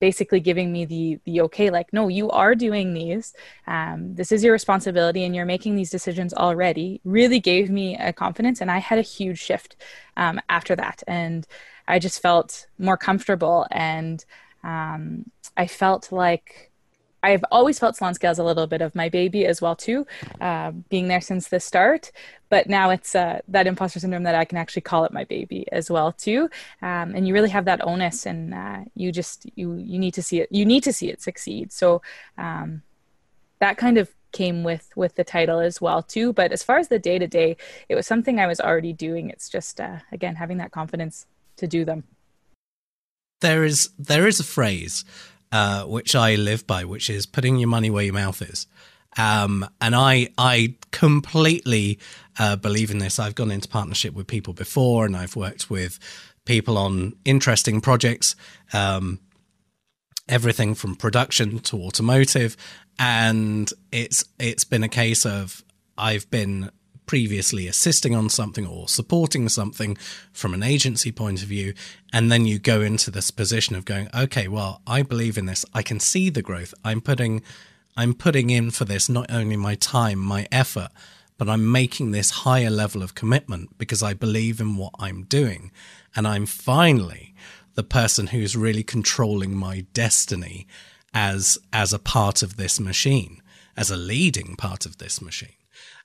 basically 0.00 0.40
giving 0.40 0.72
me 0.72 0.84
the 0.84 1.18
the 1.24 1.40
okay 1.40 1.70
like 1.70 1.92
no 1.92 2.08
you 2.08 2.30
are 2.30 2.54
doing 2.54 2.94
these. 2.94 3.34
Um, 3.66 4.14
this 4.14 4.32
is 4.32 4.44
your 4.44 4.52
responsibility 4.52 5.24
and 5.24 5.34
you're 5.34 5.44
making 5.44 5.76
these 5.76 5.90
decisions 5.90 6.32
already 6.34 7.00
really 7.04 7.40
gave 7.40 7.70
me 7.70 7.96
a 7.96 8.12
confidence 8.12 8.60
and 8.60 8.70
i 8.70 8.78
had 8.78 8.98
a 8.98 9.02
huge 9.02 9.38
shift 9.38 9.76
um, 10.16 10.40
after 10.48 10.76
that. 10.76 11.02
And 11.06 11.46
i 11.86 11.98
just 11.98 12.20
felt 12.22 12.66
more 12.78 12.96
comfortable 12.96 13.66
and 13.70 14.24
um, 14.64 15.30
i 15.56 15.66
felt 15.66 16.12
like 16.12 16.70
I've 17.22 17.44
always 17.50 17.78
felt 17.78 17.96
Salon 17.96 18.14
Scale 18.14 18.30
as 18.30 18.38
a 18.38 18.44
little 18.44 18.66
bit 18.66 18.80
of 18.80 18.94
my 18.94 19.08
baby 19.08 19.46
as 19.46 19.60
well 19.60 19.74
too, 19.74 20.06
uh, 20.40 20.70
being 20.88 21.08
there 21.08 21.20
since 21.20 21.48
the 21.48 21.60
start. 21.60 22.12
But 22.48 22.68
now 22.68 22.90
it's 22.90 23.14
uh, 23.14 23.40
that 23.48 23.66
imposter 23.66 24.00
syndrome 24.00 24.22
that 24.22 24.34
I 24.34 24.44
can 24.44 24.58
actually 24.58 24.82
call 24.82 25.04
it 25.04 25.12
my 25.12 25.24
baby 25.24 25.66
as 25.72 25.90
well 25.90 26.12
too. 26.12 26.48
Um, 26.80 27.14
and 27.14 27.26
you 27.26 27.34
really 27.34 27.50
have 27.50 27.66
that 27.66 27.84
onus, 27.84 28.24
and 28.24 28.54
uh, 28.54 28.78
you 28.94 29.12
just 29.12 29.46
you 29.56 29.74
you 29.74 29.98
need 29.98 30.14
to 30.14 30.22
see 30.22 30.40
it. 30.40 30.48
You 30.50 30.64
need 30.64 30.82
to 30.84 30.92
see 30.92 31.10
it 31.10 31.20
succeed. 31.20 31.72
So 31.72 32.02
um, 32.38 32.82
that 33.58 33.76
kind 33.76 33.98
of 33.98 34.10
came 34.32 34.62
with 34.62 34.90
with 34.94 35.14
the 35.16 35.24
title 35.24 35.58
as 35.58 35.80
well 35.80 36.02
too. 36.02 36.32
But 36.32 36.52
as 36.52 36.62
far 36.62 36.78
as 36.78 36.88
the 36.88 36.98
day 36.98 37.18
to 37.18 37.26
day, 37.26 37.56
it 37.88 37.94
was 37.94 38.06
something 38.06 38.38
I 38.38 38.46
was 38.46 38.60
already 38.60 38.92
doing. 38.92 39.28
It's 39.30 39.48
just 39.48 39.80
uh, 39.80 39.98
again 40.12 40.36
having 40.36 40.58
that 40.58 40.70
confidence 40.70 41.26
to 41.56 41.66
do 41.66 41.84
them. 41.84 42.04
There 43.40 43.64
is 43.64 43.90
there 43.98 44.26
is 44.26 44.40
a 44.40 44.44
phrase 44.44 45.04
uh, 45.52 45.84
which 45.84 46.14
I 46.14 46.34
live 46.34 46.66
by, 46.66 46.84
which 46.84 47.08
is 47.10 47.26
putting 47.26 47.58
your 47.58 47.68
money 47.68 47.90
where 47.90 48.04
your 48.04 48.14
mouth 48.14 48.42
is. 48.42 48.66
Um, 49.16 49.68
and 49.80 49.94
I 49.94 50.28
I 50.36 50.76
completely 50.90 51.98
uh, 52.38 52.56
believe 52.56 52.90
in 52.90 52.98
this. 52.98 53.18
I've 53.18 53.34
gone 53.34 53.50
into 53.50 53.68
partnership 53.68 54.14
with 54.14 54.26
people 54.26 54.52
before, 54.52 55.06
and 55.06 55.16
I've 55.16 55.36
worked 55.36 55.70
with 55.70 55.98
people 56.44 56.78
on 56.78 57.14
interesting 57.24 57.80
projects, 57.80 58.36
um, 58.72 59.20
everything 60.28 60.74
from 60.74 60.94
production 60.94 61.58
to 61.60 61.82
automotive, 61.82 62.56
and 62.98 63.70
it's 63.90 64.24
it's 64.38 64.64
been 64.64 64.84
a 64.84 64.88
case 64.88 65.24
of 65.26 65.64
I've 65.96 66.30
been 66.30 66.70
previously 67.08 67.66
assisting 67.66 68.14
on 68.14 68.28
something 68.28 68.64
or 68.66 68.86
supporting 68.86 69.48
something 69.48 69.96
from 70.32 70.54
an 70.54 70.62
agency 70.62 71.10
point 71.10 71.42
of 71.42 71.48
view. 71.48 71.74
And 72.12 72.30
then 72.30 72.46
you 72.46 72.60
go 72.60 72.82
into 72.82 73.10
this 73.10 73.32
position 73.32 73.74
of 73.74 73.84
going, 73.84 74.08
okay, 74.14 74.46
well, 74.46 74.82
I 74.86 75.02
believe 75.02 75.36
in 75.36 75.46
this. 75.46 75.64
I 75.74 75.82
can 75.82 75.98
see 75.98 76.30
the 76.30 76.42
growth. 76.42 76.74
I'm 76.84 77.00
putting, 77.00 77.42
I'm 77.96 78.14
putting 78.14 78.50
in 78.50 78.70
for 78.70 78.84
this, 78.84 79.08
not 79.08 79.30
only 79.30 79.56
my 79.56 79.74
time, 79.74 80.18
my 80.20 80.46
effort, 80.52 80.90
but 81.38 81.48
I'm 81.48 81.72
making 81.72 82.10
this 82.10 82.30
higher 82.30 82.70
level 82.70 83.02
of 83.02 83.14
commitment 83.14 83.78
because 83.78 84.02
I 84.02 84.12
believe 84.12 84.60
in 84.60 84.76
what 84.76 84.92
I'm 84.98 85.22
doing. 85.24 85.72
And 86.14 86.28
I'm 86.28 86.46
finally 86.46 87.34
the 87.74 87.84
person 87.84 88.28
who's 88.28 88.54
really 88.54 88.82
controlling 88.82 89.56
my 89.56 89.86
destiny 89.94 90.66
as, 91.14 91.58
as 91.72 91.92
a 91.92 91.98
part 91.98 92.42
of 92.42 92.56
this 92.56 92.78
machine, 92.78 93.40
as 93.76 93.90
a 93.90 93.96
leading 93.96 94.56
part 94.56 94.84
of 94.84 94.98
this 94.98 95.22
machine. 95.22 95.57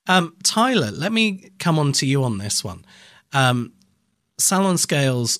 Um, 0.07 0.36
Tyler, 0.43 0.91
let 0.91 1.12
me 1.12 1.51
come 1.60 1.79
on 1.79 1.91
to 1.93 2.05
you 2.05 2.24
on 2.24 2.38
this 2.38 2.63
one. 2.63 2.86
Um, 3.31 3.74
Salon 4.38 4.77
Scales 4.77 5.39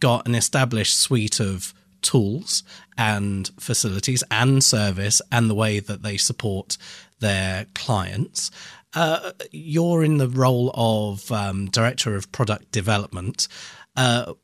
got 0.00 0.26
an 0.26 0.34
established 0.34 0.98
suite 0.98 1.40
of 1.40 1.74
tools 2.02 2.62
and 2.96 3.50
facilities 3.58 4.22
and 4.30 4.62
service 4.62 5.20
and 5.32 5.48
the 5.48 5.54
way 5.54 5.80
that 5.80 6.02
they 6.02 6.16
support 6.16 6.76
their 7.20 7.66
clients. 7.74 8.50
Uh, 8.92 9.32
you're 9.50 10.04
in 10.04 10.18
the 10.18 10.28
role 10.28 10.70
of 10.74 11.30
um, 11.32 11.66
director 11.70 12.14
of 12.14 12.30
product 12.30 12.70
development. 12.70 13.48
Uh, 13.96 14.34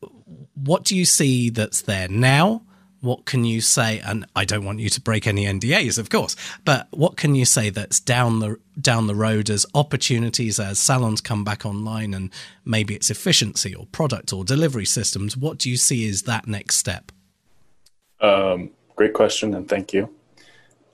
what 0.55 0.85
do 0.85 0.97
you 0.97 1.05
see 1.05 1.51
that's 1.51 1.83
there 1.83 2.09
now? 2.09 2.63
What 3.01 3.25
can 3.25 3.45
you 3.45 3.61
say? 3.61 4.01
And 4.01 4.27
i 4.37 4.45
don't 4.45 4.65
want 4.65 4.81
you 4.81 4.89
to 4.91 5.01
break 5.01 5.27
any 5.27 5.45
ndas 5.45 5.99
of 5.99 6.11
course. 6.11 6.37
But 6.65 6.89
what 6.91 7.17
can 7.17 7.35
you 7.35 7.45
say 7.45 7.71
that's 7.71 8.01
down 8.01 8.41
the 8.41 8.59
down 8.81 9.07
the 9.07 9.15
road 9.15 9.51
as 9.51 9.67
opportunities 9.75 10.59
as 10.59 10.79
salons 10.79 11.21
come 11.21 11.45
back 11.45 11.67
online 11.67 12.15
and 12.15 12.31
maybe 12.65 12.95
it's 12.95 13.11
efficiency 13.11 13.75
or 13.75 13.87
product 13.87 14.33
or 14.33 14.45
delivery 14.45 14.87
systems? 14.87 15.37
What 15.37 15.59
do 15.59 15.71
you 15.71 15.77
see 15.77 16.07
is 16.07 16.23
that 16.23 16.47
next 16.47 16.77
step? 16.77 17.13
Um, 18.21 18.71
great 18.97 19.15
question 19.15 19.55
and 19.55 19.69
thank 19.69 19.93
you. 19.93 20.15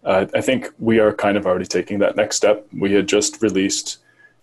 Uh, 0.04 0.26
i 0.34 0.40
think 0.40 0.70
we 0.78 1.00
are 1.00 1.12
kind 1.12 1.36
of 1.36 1.46
already 1.46 1.66
taking 1.66 1.98
that 1.98 2.16
next 2.16 2.36
step. 2.36 2.66
We 2.72 2.92
had 2.92 3.08
just 3.08 3.42
released 3.42 3.98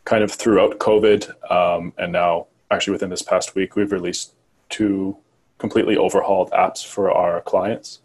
kind 0.06 0.24
of 0.24 0.32
throughout 0.32 0.80
covid 0.80 1.32
um, 1.50 1.94
and 1.98 2.12
now 2.12 2.48
actually 2.72 2.92
within 2.92 3.10
this 3.10 3.22
past 3.22 3.56
week 3.56 3.76
we've 3.76 3.92
released 3.92 4.34
two 4.70 5.16
completely 5.58 5.98
overhauled 5.98 6.52
apps 6.52 6.86
for 6.86 7.12
our 7.12 7.42
clients. 7.42 8.02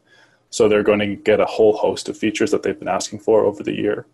So 0.50 0.68
they're 0.68 0.82
going 0.82 1.00
to 1.00 1.16
get 1.16 1.40
a 1.40 1.44
whole 1.44 1.76
host 1.76 2.08
of 2.08 2.16
features 2.16 2.50
that 2.52 2.62
they've 2.62 2.78
been 2.78 2.88
asking 2.88 3.20
for 3.20 3.44
over 3.44 3.62
the 3.62 3.74
year, 3.74 4.06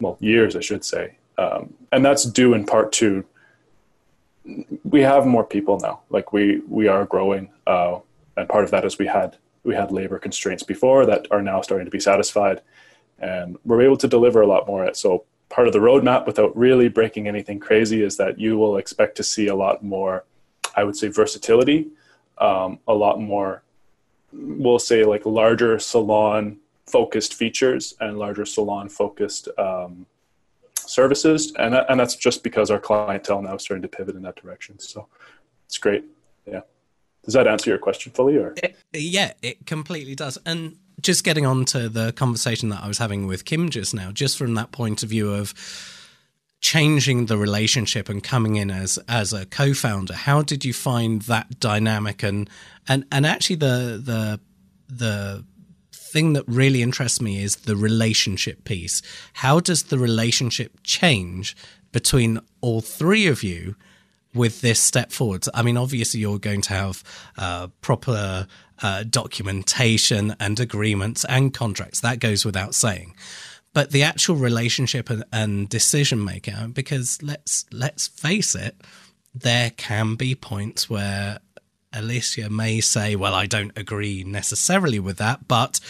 well, 0.00 0.16
years, 0.20 0.56
I 0.56 0.60
should 0.60 0.84
say. 0.84 1.16
Um, 1.38 1.74
and 1.92 2.04
that's 2.04 2.24
due 2.24 2.54
in 2.54 2.64
part 2.64 2.92
to 2.92 3.24
we 4.84 5.02
have 5.02 5.26
more 5.26 5.44
people 5.44 5.78
now. 5.78 6.00
Like 6.10 6.32
we 6.32 6.62
we 6.68 6.88
are 6.88 7.04
growing, 7.04 7.50
uh, 7.66 8.00
and 8.36 8.48
part 8.48 8.64
of 8.64 8.70
that 8.72 8.84
is 8.84 8.98
we 8.98 9.06
had 9.06 9.36
we 9.64 9.74
had 9.74 9.92
labor 9.92 10.18
constraints 10.18 10.62
before 10.62 11.06
that 11.06 11.26
are 11.30 11.42
now 11.42 11.60
starting 11.60 11.84
to 11.84 11.90
be 11.90 12.00
satisfied, 12.00 12.60
and 13.18 13.56
we're 13.64 13.82
able 13.82 13.96
to 13.98 14.08
deliver 14.08 14.40
a 14.40 14.46
lot 14.46 14.66
more. 14.66 14.92
So 14.94 15.24
part 15.48 15.68
of 15.68 15.72
the 15.72 15.78
roadmap, 15.78 16.26
without 16.26 16.56
really 16.56 16.88
breaking 16.88 17.28
anything 17.28 17.60
crazy, 17.60 18.02
is 18.02 18.16
that 18.16 18.40
you 18.40 18.58
will 18.58 18.76
expect 18.78 19.16
to 19.18 19.22
see 19.22 19.46
a 19.46 19.54
lot 19.54 19.84
more, 19.84 20.24
I 20.76 20.84
would 20.84 20.96
say, 20.96 21.08
versatility 21.08 21.90
um, 22.38 22.78
a 22.86 22.94
lot 22.94 23.20
more, 23.20 23.62
we'll 24.32 24.78
say, 24.78 25.04
like 25.04 25.26
larger 25.26 25.78
salon 25.78 26.58
focused 26.86 27.34
features 27.34 27.94
and 28.00 28.18
larger 28.18 28.44
salon 28.44 28.88
focused 28.88 29.48
um, 29.58 30.06
services. 30.74 31.52
And, 31.58 31.74
and 31.74 31.98
that's 31.98 32.16
just 32.16 32.42
because 32.42 32.70
our 32.70 32.80
clientele 32.80 33.42
now 33.42 33.54
is 33.54 33.62
starting 33.62 33.82
to 33.82 33.88
pivot 33.88 34.16
in 34.16 34.22
that 34.22 34.36
direction. 34.36 34.78
So 34.78 35.06
it's 35.66 35.78
great. 35.78 36.04
Yeah. 36.46 36.60
Does 37.24 37.34
that 37.34 37.46
answer 37.46 37.70
your 37.70 37.78
question 37.78 38.12
fully 38.12 38.36
or? 38.36 38.54
It, 38.56 38.76
yeah, 38.92 39.32
it 39.42 39.64
completely 39.64 40.14
does. 40.14 40.38
And 40.44 40.76
just 41.00 41.24
getting 41.24 41.46
on 41.46 41.64
to 41.66 41.88
the 41.88 42.12
conversation 42.12 42.68
that 42.70 42.82
I 42.82 42.88
was 42.88 42.98
having 42.98 43.26
with 43.26 43.44
Kim 43.44 43.70
just 43.70 43.94
now, 43.94 44.10
just 44.10 44.36
from 44.36 44.54
that 44.54 44.72
point 44.72 45.02
of 45.02 45.08
view 45.08 45.32
of, 45.32 45.54
changing 46.62 47.26
the 47.26 47.36
relationship 47.36 48.08
and 48.08 48.22
coming 48.22 48.56
in 48.56 48.70
as 48.70 48.98
as 49.08 49.32
a 49.32 49.44
co-founder 49.44 50.14
how 50.14 50.42
did 50.42 50.64
you 50.64 50.72
find 50.72 51.22
that 51.22 51.60
dynamic? 51.60 52.22
And 52.22 52.48
and 52.88 53.04
and 53.12 53.26
actually 53.26 53.56
the 53.56 54.00
the 54.02 54.40
the 54.88 55.44
thing 55.92 56.34
that 56.34 56.44
really 56.46 56.82
interests 56.82 57.20
me 57.20 57.42
is 57.42 57.56
the 57.56 57.76
relationship 57.76 58.64
piece. 58.64 59.02
How 59.34 59.60
does 59.60 59.84
the 59.84 59.98
relationship 59.98 60.78
change 60.82 61.56
between 61.90 62.40
all 62.60 62.80
three 62.80 63.26
of 63.26 63.42
you 63.42 63.74
with 64.34 64.62
this 64.62 64.80
step 64.80 65.12
forward 65.12 65.44
i 65.52 65.60
mean 65.60 65.76
obviously 65.76 66.18
you're 66.18 66.38
going 66.38 66.62
to 66.62 66.72
have 66.72 67.04
uh, 67.36 67.68
proper 67.82 68.46
uh, 68.82 69.04
documentation 69.04 70.34
and 70.40 70.58
agreements 70.58 71.24
and 71.26 71.54
contracts. 71.54 72.00
That 72.00 72.18
goes 72.18 72.44
without 72.44 72.74
saying 72.74 73.14
but 73.72 73.90
the 73.90 74.02
actual 74.02 74.36
relationship 74.36 75.10
and, 75.10 75.24
and 75.32 75.68
decision 75.68 76.24
maker 76.24 76.68
because 76.72 77.22
let's 77.22 77.64
let's 77.72 78.08
face 78.08 78.54
it 78.54 78.80
there 79.34 79.70
can 79.70 80.14
be 80.14 80.34
points 80.34 80.88
where 80.90 81.38
alicia 81.92 82.48
may 82.48 82.80
say 82.80 83.16
well 83.16 83.34
i 83.34 83.46
don't 83.46 83.76
agree 83.76 84.24
necessarily 84.24 84.98
with 84.98 85.18
that 85.18 85.46
but 85.48 85.80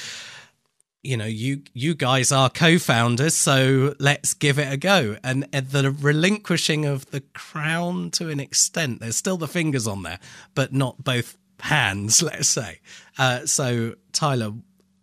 you 1.03 1.17
know 1.17 1.27
you 1.27 1.63
you 1.75 1.95
guys 1.95 2.31
are 2.31 2.49
co-founders 2.49 3.35
so 3.35 3.95
let's 3.99 4.35
give 4.35 4.59
it 4.59 4.73
a 4.73 4.77
go. 4.77 5.17
And, 5.25 5.49
and 5.53 5.69
the 5.69 5.91
relinquishing 5.91 6.85
of 6.85 7.07
the 7.11 7.21
crown 7.35 8.11
to 8.13 8.29
an 8.29 8.41
extent 8.41 9.01
there's 9.01 9.17
still 9.17 9.37
the 9.37 9.49
fingers 9.49 9.87
on 9.87 10.03
there 10.03 10.21
but 10.55 10.73
not 10.73 11.03
both 11.03 11.37
hands 11.61 12.23
let's 12.23 12.49
say. 12.49 12.81
Uh, 13.19 13.47
so 13.47 13.95
tyler 14.13 14.53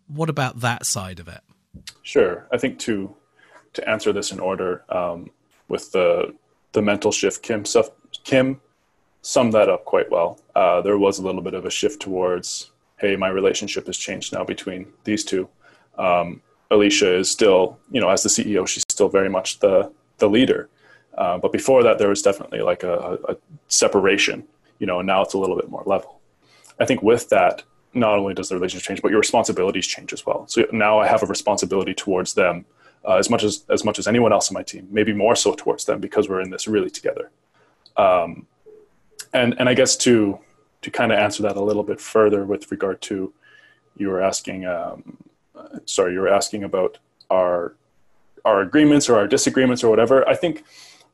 what 0.06 0.30
about 0.30 0.60
that 0.60 0.86
side 0.86 1.20
of 1.20 1.28
it 1.28 1.40
Sure. 2.02 2.46
I 2.52 2.58
think 2.58 2.78
to 2.80 3.14
to 3.72 3.88
answer 3.88 4.12
this 4.12 4.32
in 4.32 4.40
order 4.40 4.84
um, 4.88 5.30
with 5.68 5.92
the 5.92 6.34
the 6.72 6.82
mental 6.82 7.12
shift, 7.12 7.42
Kim 7.42 7.64
stuff, 7.64 7.90
Kim 8.24 8.60
summed 9.22 9.52
that 9.52 9.68
up 9.68 9.84
quite 9.84 10.10
well. 10.10 10.40
Uh, 10.54 10.80
there 10.80 10.98
was 10.98 11.18
a 11.18 11.22
little 11.22 11.42
bit 11.42 11.54
of 11.54 11.64
a 11.64 11.70
shift 11.70 12.00
towards, 12.00 12.70
hey, 12.98 13.16
my 13.16 13.28
relationship 13.28 13.86
has 13.86 13.96
changed 13.96 14.32
now 14.32 14.44
between 14.44 14.86
these 15.04 15.24
two. 15.24 15.48
Um, 15.98 16.42
Alicia 16.70 17.16
is 17.16 17.30
still, 17.30 17.78
you 17.90 18.00
know, 18.00 18.08
as 18.08 18.22
the 18.22 18.28
CEO, 18.28 18.66
she's 18.66 18.84
still 18.88 19.08
very 19.08 19.28
much 19.28 19.58
the 19.60 19.92
the 20.18 20.28
leader. 20.28 20.68
Uh, 21.16 21.38
but 21.38 21.52
before 21.52 21.82
that, 21.82 21.98
there 21.98 22.08
was 22.08 22.22
definitely 22.22 22.60
like 22.60 22.82
a, 22.82 23.18
a 23.28 23.36
separation, 23.68 24.44
you 24.78 24.86
know, 24.86 25.00
and 25.00 25.06
now 25.06 25.22
it's 25.22 25.34
a 25.34 25.38
little 25.38 25.56
bit 25.56 25.68
more 25.68 25.82
level. 25.84 26.20
I 26.78 26.86
think 26.86 27.02
with 27.02 27.28
that, 27.30 27.62
not 27.94 28.18
only 28.18 28.34
does 28.34 28.48
the 28.48 28.54
relationship 28.54 28.86
change, 28.86 29.02
but 29.02 29.10
your 29.10 29.20
responsibilities 29.20 29.86
change 29.86 30.12
as 30.12 30.24
well. 30.24 30.46
So 30.48 30.66
now 30.72 31.00
I 31.00 31.06
have 31.06 31.22
a 31.22 31.26
responsibility 31.26 31.94
towards 31.94 32.34
them 32.34 32.64
uh, 33.06 33.16
as 33.16 33.30
much 33.30 33.42
as 33.42 33.64
as 33.68 33.84
much 33.84 33.98
as 33.98 34.06
anyone 34.06 34.32
else 34.32 34.50
on 34.50 34.54
my 34.54 34.62
team, 34.62 34.86
maybe 34.90 35.12
more 35.12 35.34
so 35.34 35.54
towards 35.54 35.84
them 35.84 36.00
because 36.00 36.28
we're 36.28 36.40
in 36.40 36.50
this 36.50 36.68
really 36.68 36.90
together. 36.90 37.30
Um, 37.96 38.46
and 39.32 39.54
and 39.58 39.68
I 39.68 39.74
guess 39.74 39.96
to 39.98 40.38
to 40.82 40.90
kind 40.90 41.12
of 41.12 41.18
answer 41.18 41.42
that 41.42 41.56
a 41.56 41.62
little 41.62 41.82
bit 41.82 42.00
further 42.00 42.44
with 42.44 42.70
regard 42.70 43.00
to 43.02 43.32
you 43.96 44.08
were 44.08 44.20
asking 44.20 44.66
um, 44.66 45.16
sorry 45.84 46.12
you 46.12 46.20
were 46.20 46.28
asking 46.28 46.64
about 46.64 46.98
our 47.30 47.74
our 48.44 48.60
agreements 48.60 49.08
or 49.08 49.16
our 49.16 49.26
disagreements 49.26 49.82
or 49.82 49.90
whatever. 49.90 50.26
I 50.28 50.34
think 50.34 50.64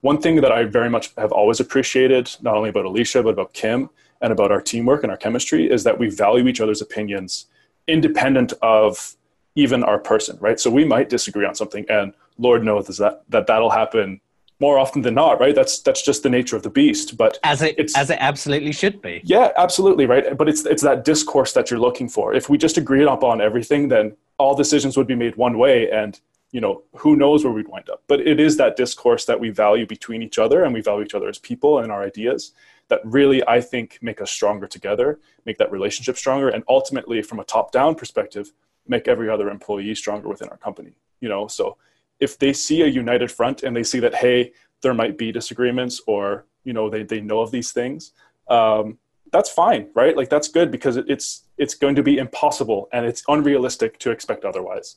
one 0.01 0.21
thing 0.21 0.37
that 0.37 0.53
I 0.53 0.65
very 0.65 0.91
much 0.91 1.13
have 1.17 1.33
always 1.33 1.59
appreciated, 1.59 2.31
not 2.43 2.55
only 2.55 2.71
about 2.71 2.85
Alicia 2.85 3.23
but 3.23 3.31
about 3.31 3.53
Kim 3.53 3.91
and 4.21 4.33
about 4.33 4.51
our 4.51 4.61
teamwork 4.61 5.03
and 5.03 5.11
our 5.11 5.17
chemistry, 5.17 5.71
is 5.71 5.85
that 5.85 5.99
we 5.99 6.09
value 6.09 6.47
each 6.49 6.61
other's 6.61 6.83
opinions 6.83 7.47
independent 7.87 8.53
of 8.63 9.17
even 9.55 9.83
our 9.85 9.99
person, 9.99 10.37
right? 10.41 10.61
So 10.61 10.71
we 10.71 10.85
might 10.85 11.09
disagree 11.09 11.47
on 11.47 11.55
something, 11.55 11.87
and 11.89 12.13
Lord 12.39 12.65
knows 12.65 12.87
that 12.99 13.23
that 13.29 13.47
that'll 13.47 13.71
happen 13.71 14.21
more 14.59 14.79
often 14.79 15.03
than 15.03 15.15
not, 15.15 15.39
right? 15.41 15.55
That's 15.55 15.81
that's 15.81 16.03
just 16.03 16.23
the 16.23 16.31
nature 16.31 16.57
of 16.57 16.63
the 16.63 16.71
beast. 16.71 17.17
But 17.17 17.39
as 17.43 17.63
it 17.63 17.75
it's, 17.79 17.97
as 17.97 18.11
it 18.11 18.19
absolutely 18.21 18.73
should 18.73 19.01
be. 19.03 19.21
Yeah, 19.25 19.51
absolutely, 19.57 20.07
right. 20.07 20.37
But 20.37 20.49
it's 20.49 20.65
it's 20.67 20.83
that 20.83 21.05
discourse 21.05 21.53
that 21.53 21.71
you're 21.71 21.81
looking 21.81 22.09
for. 22.09 22.35
If 22.35 22.49
we 22.49 22.59
just 22.59 22.77
agreed 22.77 23.07
upon 23.07 23.41
everything, 23.41 23.89
then 23.89 24.17
all 24.39 24.55
decisions 24.55 24.97
would 24.97 25.07
be 25.07 25.15
made 25.15 25.37
one 25.37 25.59
way, 25.59 25.91
and 25.91 26.19
you 26.53 26.61
know 26.61 26.83
who 26.97 27.17
knows 27.17 27.45
where 27.45 27.53
we'd 27.53 27.69
wind 27.69 27.91
up. 27.91 28.03
But 28.07 28.21
it 28.21 28.41
is 28.41 28.57
that 28.57 28.77
discourse 28.77 29.25
that 29.27 29.41
we 29.41 29.51
value 29.51 29.87
between 29.87 30.23
each 30.23 30.39
other, 30.39 30.65
and 30.65 30.73
we 30.73 30.81
value 30.81 31.05
each 31.05 31.15
other 31.15 31.29
as 31.29 31.39
people 31.39 31.79
and 31.79 31.93
our 31.93 32.03
ideas 32.03 32.53
that 32.89 33.01
really 33.05 33.47
I 33.49 33.61
think 33.61 33.99
make 34.01 34.21
us 34.21 34.31
stronger 34.31 34.67
together, 34.67 35.19
make 35.45 35.59
that 35.59 35.73
relationship 35.73 36.17
stronger, 36.17 36.49
and 36.49 36.63
ultimately, 36.69 37.21
from 37.23 37.41
a 37.41 37.45
top-down 37.45 37.97
perspective, 37.97 38.53
make 38.87 39.09
every 39.09 39.29
other 39.29 39.51
employee 39.51 39.95
stronger 39.95 40.29
within 40.29 40.49
our 40.49 40.57
company. 40.57 40.93
You 41.21 41.29
know, 41.29 41.49
so 41.49 41.77
if 42.21 42.39
they 42.39 42.53
see 42.53 42.83
a 42.83 42.87
united 42.87 43.31
front 43.31 43.63
and 43.63 43.77
they 43.77 43.83
see 43.83 44.01
that 44.01 44.15
hey 44.15 44.53
there 44.83 44.95
might 44.95 45.19
be 45.19 45.33
disagreements 45.33 46.01
or 46.07 46.47
you 46.65 46.73
know 46.73 46.89
they, 46.89 47.03
they 47.03 47.21
know 47.21 47.41
of 47.41 47.51
these 47.51 47.73
things 47.73 48.13
um, 48.49 48.99
that's 49.33 49.51
fine 49.51 49.89
right 49.95 50.17
like 50.17 50.29
that's 50.29 50.49
good 50.49 50.71
because 50.71 50.97
it's 50.97 51.45
it's 51.59 51.75
going 51.75 51.95
to 51.95 52.03
be 52.03 52.19
impossible 52.19 52.89
and 52.93 53.05
it's 53.05 53.23
unrealistic 53.29 53.99
to 53.99 54.11
expect 54.11 54.45
otherwise 54.45 54.97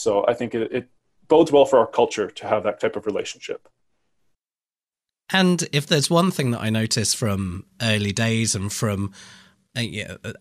so 0.00 0.24
i 0.28 0.34
think 0.34 0.54
it, 0.54 0.72
it 0.72 0.88
bodes 1.28 1.52
well 1.52 1.64
for 1.64 1.78
our 1.78 1.86
culture 1.86 2.30
to 2.30 2.46
have 2.46 2.62
that 2.62 2.80
type 2.80 2.96
of 2.96 3.06
relationship 3.06 3.68
and 5.32 5.68
if 5.72 5.86
there's 5.86 6.10
one 6.10 6.30
thing 6.30 6.50
that 6.50 6.60
i 6.60 6.70
noticed 6.70 7.16
from 7.16 7.64
early 7.80 8.12
days 8.12 8.54
and 8.54 8.72
from 8.72 9.12
uh, 9.76 9.82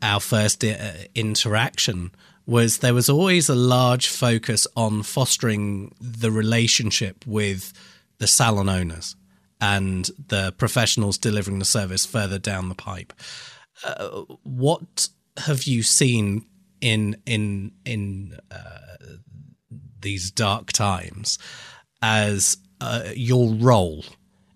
our 0.01 0.19
first 0.19 0.63
uh, 0.63 0.91
interaction 1.13 2.11
was 2.49 2.79
there 2.79 2.95
was 2.95 3.09
always 3.09 3.47
a 3.47 3.55
large 3.55 4.07
focus 4.07 4.65
on 4.75 5.03
fostering 5.03 5.93
the 6.01 6.31
relationship 6.31 7.25
with 7.27 7.73
the 8.17 8.25
salon 8.25 8.67
owners 8.67 9.15
and 9.61 10.09
the 10.29 10.53
professionals 10.57 11.17
delivering 11.17 11.59
the 11.59 11.65
service 11.65 12.05
further 12.05 12.39
down 12.39 12.69
the 12.69 12.75
pipe. 12.75 13.13
Uh, 13.83 14.23
what 14.43 15.09
have 15.37 15.65
you 15.65 15.83
seen 15.83 16.45
in 16.81 17.21
in 17.25 17.71
in 17.85 18.37
uh, 18.51 18.95
these 20.01 20.31
dark 20.31 20.71
times 20.71 21.37
as 22.01 22.57
uh, 22.81 23.09
your 23.15 23.53
role 23.53 24.03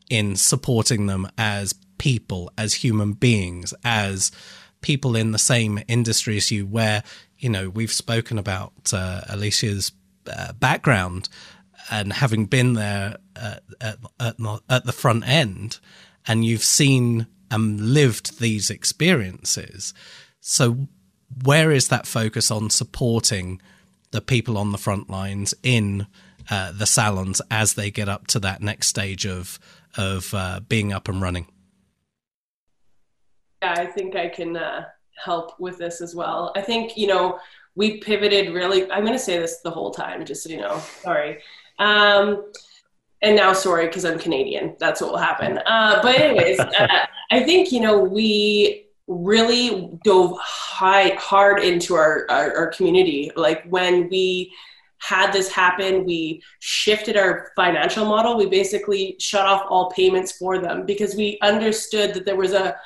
in 0.09 0.35
supporting 0.35 1.07
them 1.07 1.27
as 1.37 1.73
people, 1.97 2.51
as 2.57 2.75
human 2.75 3.13
beings, 3.13 3.73
as 3.83 4.31
people 4.81 5.15
in 5.15 5.31
the 5.31 5.37
same 5.37 5.79
industry 5.87 6.37
as 6.37 6.51
you, 6.51 6.65
where 6.65 7.03
you 7.43 7.49
know, 7.49 7.69
we've 7.69 7.91
spoken 7.91 8.37
about 8.37 8.71
uh, 8.93 9.21
Alicia's 9.27 9.91
uh, 10.31 10.53
background 10.53 11.27
and 11.91 12.13
having 12.13 12.45
been 12.45 12.73
there 12.73 13.17
at, 13.35 13.63
at, 13.81 13.97
at, 14.17 14.35
at, 14.69 14.85
the 14.85 14.93
front 14.93 15.27
end, 15.27 15.79
and 16.25 16.45
you've 16.45 16.63
seen 16.63 17.27
and 17.51 17.93
lived 17.93 18.39
these 18.39 18.69
experiences. 18.69 19.93
So, 20.39 20.87
where 21.43 21.69
is 21.69 21.89
that 21.89 22.07
focus 22.07 22.49
on 22.49 22.69
supporting 22.69 23.61
the 24.13 24.21
people 24.21 24.57
on 24.59 24.71
the 24.71 24.77
front 24.77 25.09
lines 25.09 25.55
in 25.63 26.05
uh, 26.49 26.71
the 26.71 26.85
salons 26.85 27.41
as 27.49 27.73
they 27.73 27.89
get 27.89 28.07
up 28.07 28.27
to 28.27 28.39
that 28.39 28.61
next 28.61 28.87
stage 28.87 29.25
of 29.25 29.59
of 29.97 30.33
uh, 30.33 30.59
being 30.69 30.93
up 30.93 31.09
and 31.09 31.21
running? 31.21 31.47
Yeah, 33.61 33.73
I 33.73 33.85
think 33.85 34.15
I 34.15 34.29
can 34.29 34.55
uh, 34.55 34.85
help 35.23 35.59
with 35.59 35.77
this 35.77 35.99
as 36.01 36.15
well. 36.15 36.51
I 36.55 36.61
think, 36.61 36.97
you 36.97 37.07
know, 37.07 37.39
we 37.75 37.97
pivoted 37.97 38.53
really, 38.53 38.89
I'm 38.91 39.01
going 39.03 39.13
to 39.13 39.19
say 39.19 39.37
this 39.37 39.59
the 39.59 39.71
whole 39.71 39.91
time, 39.91 40.25
just 40.25 40.43
so 40.43 40.49
you 40.49 40.57
know, 40.57 40.79
sorry. 41.01 41.39
Um, 41.79 42.51
and 43.21 43.35
now 43.35 43.53
sorry, 43.53 43.87
because 43.87 44.05
I'm 44.05 44.19
Canadian. 44.19 44.75
That's 44.79 44.99
what 44.99 45.11
will 45.11 45.17
happen. 45.17 45.59
Uh, 45.65 46.01
but 46.01 46.15
anyways, 46.15 46.59
uh, 46.59 47.05
I 47.31 47.43
think, 47.43 47.71
you 47.71 47.79
know, 47.79 47.99
we 47.99 48.85
really 49.13 49.89
dove 50.03 50.37
high, 50.39 51.15
hard 51.19 51.61
into 51.61 51.95
our, 51.95 52.25
our, 52.29 52.55
our 52.57 52.67
community. 52.67 53.31
Like 53.35 53.63
when 53.65 54.09
we, 54.09 54.53
had 55.03 55.33
this 55.33 55.51
happen, 55.51 56.05
we 56.05 56.41
shifted 56.59 57.17
our 57.17 57.51
financial 57.57 58.05
model. 58.05 58.37
We 58.37 58.45
basically 58.45 59.17
shut 59.19 59.45
off 59.45 59.65
all 59.69 59.91
payments 59.91 60.37
for 60.37 60.59
them 60.59 60.85
because 60.85 61.13
we 61.13 61.37
understood 61.41 62.13
that 62.13 62.25
there 62.25 62.37
was 62.37 62.53
a 62.53 62.77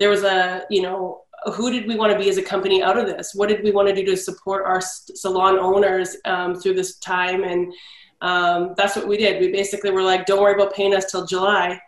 there 0.00 0.08
was 0.08 0.22
a 0.22 0.62
you 0.70 0.80
know 0.80 1.24
who 1.54 1.70
did 1.70 1.86
we 1.86 1.96
want 1.96 2.12
to 2.12 2.18
be 2.18 2.28
as 2.28 2.38
a 2.38 2.42
company 2.42 2.82
out 2.82 2.98
of 2.98 3.06
this? 3.06 3.32
What 3.34 3.48
did 3.48 3.62
we 3.62 3.70
want 3.70 3.88
to 3.88 3.94
do 3.94 4.04
to 4.06 4.16
support 4.16 4.64
our 4.64 4.80
salon 4.80 5.58
owners 5.58 6.16
um, 6.24 6.54
through 6.54 6.74
this 6.74 6.96
time? 6.98 7.44
And 7.44 7.72
um, 8.20 8.74
that's 8.76 8.96
what 8.96 9.06
we 9.06 9.16
did. 9.16 9.40
We 9.40 9.52
basically 9.52 9.90
were 9.90 10.02
like, 10.02 10.26
don't 10.26 10.42
worry 10.42 10.54
about 10.54 10.74
paying 10.74 10.94
us 10.94 11.10
till 11.10 11.26
July. 11.26 11.80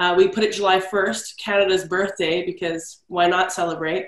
Uh, 0.00 0.14
we 0.16 0.26
put 0.26 0.42
it 0.42 0.54
July 0.54 0.80
1st, 0.80 1.36
Canada's 1.36 1.84
birthday, 1.84 2.42
because 2.46 3.02
why 3.08 3.26
not 3.26 3.52
celebrate? 3.52 4.06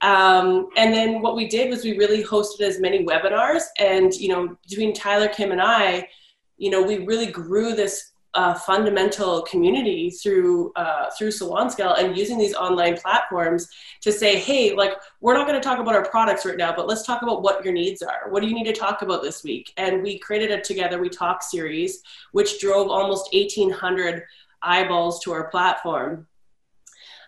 Um, 0.00 0.70
and 0.78 0.94
then 0.94 1.20
what 1.20 1.36
we 1.36 1.46
did 1.46 1.68
was 1.68 1.84
we 1.84 1.98
really 1.98 2.24
hosted 2.24 2.62
as 2.62 2.80
many 2.80 3.04
webinars. 3.04 3.64
And, 3.78 4.14
you 4.14 4.28
know, 4.28 4.56
between 4.66 4.94
Tyler, 4.94 5.28
Kim, 5.28 5.52
and 5.52 5.60
I, 5.60 6.08
you 6.56 6.70
know, 6.70 6.82
we 6.82 7.04
really 7.04 7.26
grew 7.26 7.74
this 7.74 8.12
uh, 8.32 8.54
fundamental 8.54 9.42
community 9.42 10.10
through 10.10 10.70
uh, 10.76 11.06
through 11.18 11.28
SalonScale 11.28 11.98
and 11.98 12.16
using 12.16 12.36
these 12.36 12.54
online 12.54 12.96
platforms 12.96 13.66
to 14.02 14.12
say, 14.12 14.38
hey, 14.38 14.74
like 14.74 14.92
we're 15.20 15.32
not 15.32 15.46
going 15.46 15.58
to 15.58 15.66
talk 15.66 15.78
about 15.78 15.94
our 15.94 16.04
products 16.04 16.44
right 16.44 16.58
now, 16.58 16.74
but 16.74 16.86
let's 16.86 17.02
talk 17.02 17.22
about 17.22 17.42
what 17.42 17.64
your 17.64 17.72
needs 17.72 18.02
are. 18.02 18.30
What 18.30 18.42
do 18.42 18.48
you 18.48 18.54
need 18.54 18.66
to 18.66 18.74
talk 18.74 19.00
about 19.00 19.22
this 19.22 19.42
week? 19.42 19.72
And 19.78 20.02
we 20.02 20.18
created 20.18 20.50
a 20.50 20.60
Together 20.60 20.98
We 20.98 21.08
Talk 21.08 21.42
series, 21.42 22.02
which 22.32 22.60
drove 22.60 22.90
almost 22.90 23.32
1,800 23.32 24.22
eyeballs 24.66 25.22
to 25.24 25.32
our 25.32 25.48
platform. 25.48 26.26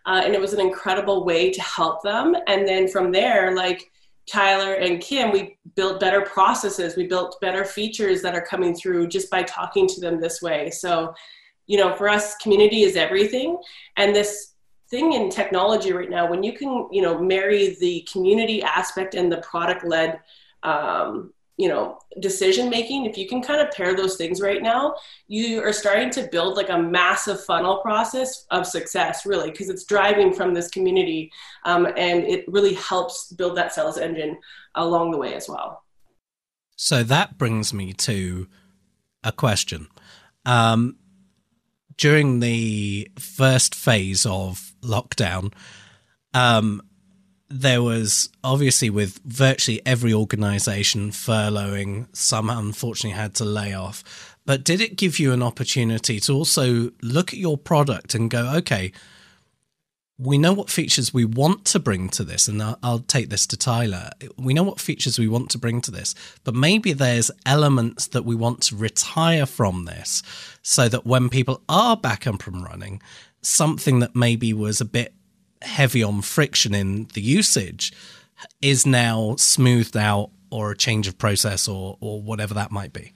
Uh, 0.06 0.22
and 0.24 0.34
it 0.34 0.40
was 0.40 0.54
an 0.54 0.60
incredible 0.60 1.24
way 1.24 1.50
to 1.50 1.60
help 1.60 2.02
them. 2.02 2.34
And 2.46 2.66
then 2.66 2.88
from 2.88 3.12
there, 3.12 3.54
like 3.54 3.90
Tyler 4.26 4.74
and 4.74 5.00
Kim, 5.00 5.30
we 5.32 5.58
built 5.74 6.00
better 6.00 6.22
processes. 6.22 6.96
We 6.96 7.06
built 7.06 7.40
better 7.40 7.64
features 7.64 8.22
that 8.22 8.34
are 8.34 8.44
coming 8.44 8.74
through 8.74 9.08
just 9.08 9.30
by 9.30 9.42
talking 9.42 9.86
to 9.88 10.00
them 10.00 10.20
this 10.20 10.40
way. 10.40 10.70
So, 10.70 11.14
you 11.66 11.78
know, 11.78 11.94
for 11.94 12.08
us, 12.08 12.36
community 12.36 12.82
is 12.82 12.96
everything. 12.96 13.58
And 13.96 14.14
this 14.14 14.54
thing 14.90 15.12
in 15.12 15.30
technology 15.30 15.92
right 15.92 16.10
now, 16.10 16.28
when 16.28 16.42
you 16.42 16.52
can, 16.52 16.88
you 16.90 17.02
know, 17.02 17.18
marry 17.18 17.76
the 17.80 18.06
community 18.10 18.62
aspect 18.62 19.14
and 19.14 19.30
the 19.30 19.38
product 19.38 19.84
led 19.84 20.20
um, 20.62 21.32
you 21.58 21.68
know 21.68 21.98
decision 22.20 22.70
making 22.70 23.04
if 23.04 23.18
you 23.18 23.28
can 23.28 23.42
kind 23.42 23.60
of 23.60 23.70
pair 23.72 23.94
those 23.94 24.16
things 24.16 24.40
right 24.40 24.62
now 24.62 24.94
you 25.26 25.60
are 25.62 25.72
starting 25.72 26.08
to 26.08 26.28
build 26.30 26.56
like 26.56 26.70
a 26.70 26.78
massive 26.78 27.44
funnel 27.44 27.78
process 27.78 28.46
of 28.50 28.66
success 28.66 29.26
really 29.26 29.50
because 29.50 29.68
it's 29.68 29.84
driving 29.84 30.32
from 30.32 30.54
this 30.54 30.68
community 30.68 31.30
um, 31.64 31.86
and 31.96 32.24
it 32.24 32.44
really 32.48 32.74
helps 32.74 33.32
build 33.32 33.56
that 33.56 33.74
sales 33.74 33.98
engine 33.98 34.38
along 34.74 35.10
the 35.10 35.18
way 35.18 35.34
as 35.34 35.48
well. 35.48 35.82
So 36.76 37.02
that 37.02 37.36
brings 37.36 37.74
me 37.74 37.92
to 37.94 38.48
a 39.24 39.32
question. 39.32 39.88
Um, 40.46 40.96
during 41.96 42.40
the 42.40 43.10
first 43.18 43.74
phase 43.74 44.24
of 44.24 44.72
lockdown 44.82 45.52
um, 46.32 46.80
there 47.50 47.82
was 47.82 48.28
obviously 48.44 48.90
with 48.90 49.20
virtually 49.24 49.80
every 49.86 50.12
organization 50.12 51.10
furloughing, 51.10 52.06
some 52.14 52.50
unfortunately 52.50 53.18
had 53.18 53.34
to 53.36 53.44
lay 53.44 53.72
off. 53.72 54.36
But 54.44 54.64
did 54.64 54.80
it 54.80 54.96
give 54.96 55.18
you 55.18 55.32
an 55.32 55.42
opportunity 55.42 56.20
to 56.20 56.32
also 56.32 56.90
look 57.02 57.32
at 57.32 57.38
your 57.38 57.58
product 57.58 58.14
and 58.14 58.30
go, 58.30 58.54
okay, 58.56 58.92
we 60.18 60.36
know 60.36 60.52
what 60.52 60.68
features 60.68 61.14
we 61.14 61.24
want 61.24 61.64
to 61.66 61.78
bring 61.78 62.08
to 62.08 62.24
this, 62.24 62.48
and 62.48 62.60
I'll, 62.60 62.78
I'll, 62.82 62.98
take 62.98 63.30
this 63.30 63.46
to 63.48 63.56
Tyler. 63.56 64.10
We 64.36 64.52
know 64.52 64.64
what 64.64 64.80
features 64.80 65.16
we 65.16 65.28
want 65.28 65.48
to 65.50 65.58
bring 65.58 65.80
to 65.82 65.92
this, 65.92 66.14
but 66.42 66.56
maybe 66.56 66.92
there's 66.92 67.30
elements 67.46 68.08
that 68.08 68.24
we 68.24 68.34
want 68.34 68.62
to 68.62 68.76
retire 68.76 69.46
from 69.46 69.84
this 69.84 70.24
so 70.62 70.88
that 70.88 71.06
when 71.06 71.28
people 71.28 71.62
are 71.68 71.96
back 71.96 72.26
up 72.26 72.46
and 72.48 72.64
running, 72.64 73.00
something 73.42 74.00
that 74.00 74.16
maybe 74.16 74.52
was 74.52 74.80
a 74.80 74.84
bit 74.84 75.14
heavy 75.62 76.02
on 76.02 76.22
friction 76.22 76.74
in 76.74 77.06
the 77.14 77.20
usage 77.20 77.92
is 78.62 78.86
now 78.86 79.34
smoothed 79.36 79.96
out 79.96 80.30
or 80.50 80.70
a 80.70 80.76
change 80.76 81.08
of 81.08 81.18
process 81.18 81.68
or 81.68 81.96
or 82.00 82.22
whatever 82.22 82.54
that 82.54 82.70
might 82.70 82.92
be? 82.92 83.12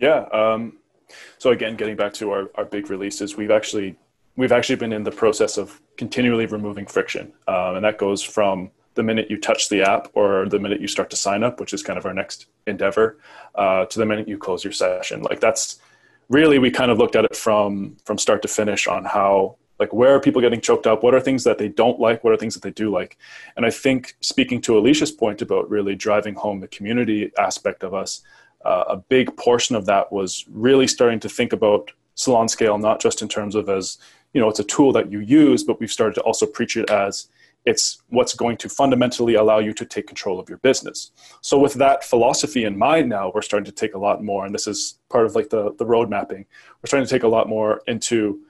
Yeah. 0.00 0.26
Um, 0.32 0.78
so 1.38 1.50
again, 1.50 1.76
getting 1.76 1.96
back 1.96 2.12
to 2.14 2.30
our, 2.30 2.50
our 2.54 2.64
big 2.64 2.90
releases, 2.90 3.36
we've 3.36 3.50
actually 3.50 3.96
we've 4.36 4.52
actually 4.52 4.76
been 4.76 4.92
in 4.92 5.04
the 5.04 5.10
process 5.10 5.58
of 5.58 5.80
continually 5.96 6.46
removing 6.46 6.86
friction, 6.86 7.32
um, 7.48 7.76
and 7.76 7.84
that 7.84 7.98
goes 7.98 8.22
from 8.22 8.70
the 8.94 9.02
minute 9.02 9.30
you 9.30 9.40
touch 9.40 9.68
the 9.68 9.82
app 9.82 10.08
or 10.14 10.48
the 10.48 10.58
minute 10.58 10.80
you 10.80 10.88
start 10.88 11.08
to 11.10 11.16
sign 11.16 11.44
up, 11.44 11.60
which 11.60 11.72
is 11.72 11.82
kind 11.82 11.98
of 11.98 12.04
our 12.04 12.14
next 12.14 12.46
endeavor, 12.66 13.16
uh, 13.54 13.84
to 13.86 13.98
the 13.98 14.04
minute 14.04 14.26
you 14.26 14.36
close 14.36 14.64
your 14.64 14.72
session. 14.72 15.22
Like 15.22 15.40
that's 15.40 15.80
really 16.28 16.58
we 16.58 16.70
kind 16.70 16.90
of 16.90 16.98
looked 16.98 17.16
at 17.16 17.24
it 17.24 17.36
from 17.36 17.96
from 18.04 18.18
start 18.18 18.42
to 18.42 18.48
finish 18.48 18.86
on 18.86 19.04
how 19.04 19.56
like 19.78 19.92
where 19.92 20.14
are 20.14 20.20
people 20.20 20.40
getting 20.40 20.60
choked 20.60 20.86
up? 20.86 21.02
What 21.02 21.14
are 21.14 21.20
things 21.20 21.44
that 21.44 21.58
they 21.58 21.68
don't 21.68 22.00
like? 22.00 22.24
What 22.24 22.32
are 22.32 22.36
things 22.36 22.54
that 22.54 22.62
they 22.62 22.70
do 22.70 22.90
like? 22.90 23.16
And 23.56 23.64
i 23.66 23.70
think 23.70 24.16
speaking 24.20 24.60
to 24.62 24.78
alicia's 24.78 25.12
point 25.12 25.42
about 25.42 25.70
really 25.70 25.94
driving 25.94 26.34
home 26.34 26.60
the 26.60 26.68
community 26.68 27.30
aspect 27.38 27.82
of 27.82 27.94
us 27.94 28.22
uh, 28.64 28.84
a 28.88 28.96
big 28.96 29.36
portion 29.36 29.76
of 29.76 29.86
that 29.86 30.12
was 30.12 30.44
really 30.50 30.86
starting 30.86 31.20
to 31.20 31.28
think 31.28 31.52
about 31.52 31.92
salon 32.14 32.48
scale 32.48 32.78
not 32.78 33.00
just 33.00 33.22
in 33.22 33.28
terms 33.28 33.54
of 33.54 33.68
as 33.68 33.98
you 34.32 34.40
know 34.40 34.48
it's 34.48 34.60
a 34.60 34.64
tool 34.64 34.92
that 34.92 35.10
you 35.12 35.20
use 35.20 35.62
but 35.64 35.78
we've 35.80 35.92
started 35.92 36.14
to 36.14 36.20
also 36.22 36.46
preach 36.46 36.76
it 36.76 36.90
as 36.90 37.28
it's 37.64 38.02
what's 38.08 38.34
going 38.34 38.56
to 38.56 38.68
fundamentally 38.68 39.34
allow 39.34 39.58
you 39.58 39.74
to 39.74 39.84
take 39.84 40.06
control 40.06 40.40
of 40.40 40.48
your 40.48 40.58
business. 40.58 41.10
So 41.42 41.58
with 41.58 41.74
that 41.74 42.04
philosophy 42.04 42.64
in 42.64 42.78
mind 42.78 43.08
now 43.08 43.30
we're 43.34 43.42
starting 43.42 43.66
to 43.66 43.72
take 43.72 43.94
a 43.94 43.98
lot 43.98 44.22
more 44.22 44.46
and 44.46 44.54
this 44.54 44.66
is 44.66 44.98
part 45.10 45.26
of 45.26 45.34
like 45.34 45.50
the, 45.50 45.74
the 45.74 45.84
road 45.84 46.08
mapping. 46.08 46.46
We're 46.80 46.86
starting 46.86 47.06
to 47.06 47.14
take 47.14 47.24
a 47.24 47.28
lot 47.28 47.48
more 47.48 47.82
into 47.86 48.40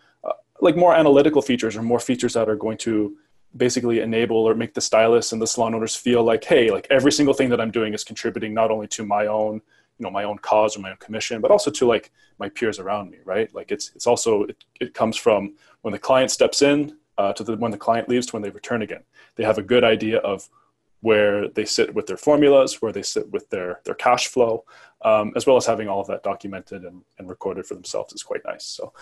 like 0.61 0.77
more 0.77 0.95
analytical 0.95 1.43
features 1.43 1.77
or 1.77 1.83
more 1.83 2.01
features 2.01 2.35
that 2.35 2.49
are 2.49 2.57
going 2.57 2.79
to 2.79 3.17
basically 3.57 4.01
enable 4.01 4.37
or 4.37 4.55
make 4.55 4.75
the 4.75 4.81
stylists 4.81 5.33
and 5.33 5.41
the 5.41 5.47
salon 5.47 5.75
owners 5.75 5.97
feel 5.97 6.23
like 6.23 6.45
hey 6.45 6.71
like 6.71 6.87
every 6.91 7.11
single 7.11 7.33
thing 7.33 7.49
that 7.49 7.61
i'm 7.61 7.71
doing 7.71 7.95
is 7.95 8.05
contributing 8.05 8.53
not 8.53 8.71
only 8.71 8.87
to 8.87 9.07
my 9.07 9.27
own 9.27 9.55
you 9.55 10.05
know 10.05 10.11
my 10.11 10.25
own 10.25 10.39
cause 10.39 10.77
or 10.77 10.81
my 10.81 10.91
own 10.91 10.97
commission 10.99 11.41
but 11.41 11.51
also 11.51 11.71
to 11.71 11.87
like 11.87 12.13
my 12.39 12.51
peers 12.51 12.79
around 12.79 13.11
me 13.11 13.19
right 13.25 13.55
like 13.55 13.73
it's 13.73 13.91
it's 13.95 14.07
also 14.07 14.43
it, 14.45 14.65
it 14.81 14.93
comes 14.93 15.17
from 15.17 15.55
when 15.81 15.93
the 15.93 15.99
client 15.99 16.31
steps 16.31 16.61
in 16.61 16.95
uh, 17.19 17.33
to 17.33 17.45
the, 17.45 17.57
when 17.57 17.73
the 17.73 17.79
client 17.79 18.09
leaves 18.09 18.27
to 18.27 18.33
when 18.33 18.43
they 18.43 18.51
return 18.51 18.81
again. 18.81 19.03
They 19.35 19.45
have 19.45 19.59
a 19.59 19.63
good 19.63 19.85
idea 19.85 20.19
of 20.19 20.49
where 21.01 21.49
they 21.49 21.65
sit 21.65 21.95
with 21.95 22.07
their 22.07 22.17
formulas, 22.17 22.81
where 22.81 22.93
they 22.93 23.03
sit 23.03 23.31
with 23.31 23.51
their, 23.51 23.81
their 23.85 23.95
cash 23.95 24.29
flow, 24.29 24.65
um, 25.05 25.33
as 25.37 25.47
well 25.47 25.57
as 25.57 25.67
having 25.67 25.89
all 25.89 26.01
of 26.01 26.07
that 26.07 26.23
documented 26.23 26.85
and, 26.85 27.03
and 27.19 27.29
recorded 27.29 27.67
for 27.67 27.75
themselves 27.75 28.13
is 28.13 28.23
quite 28.23 28.41
nice. 28.45 28.65
So 28.65 28.93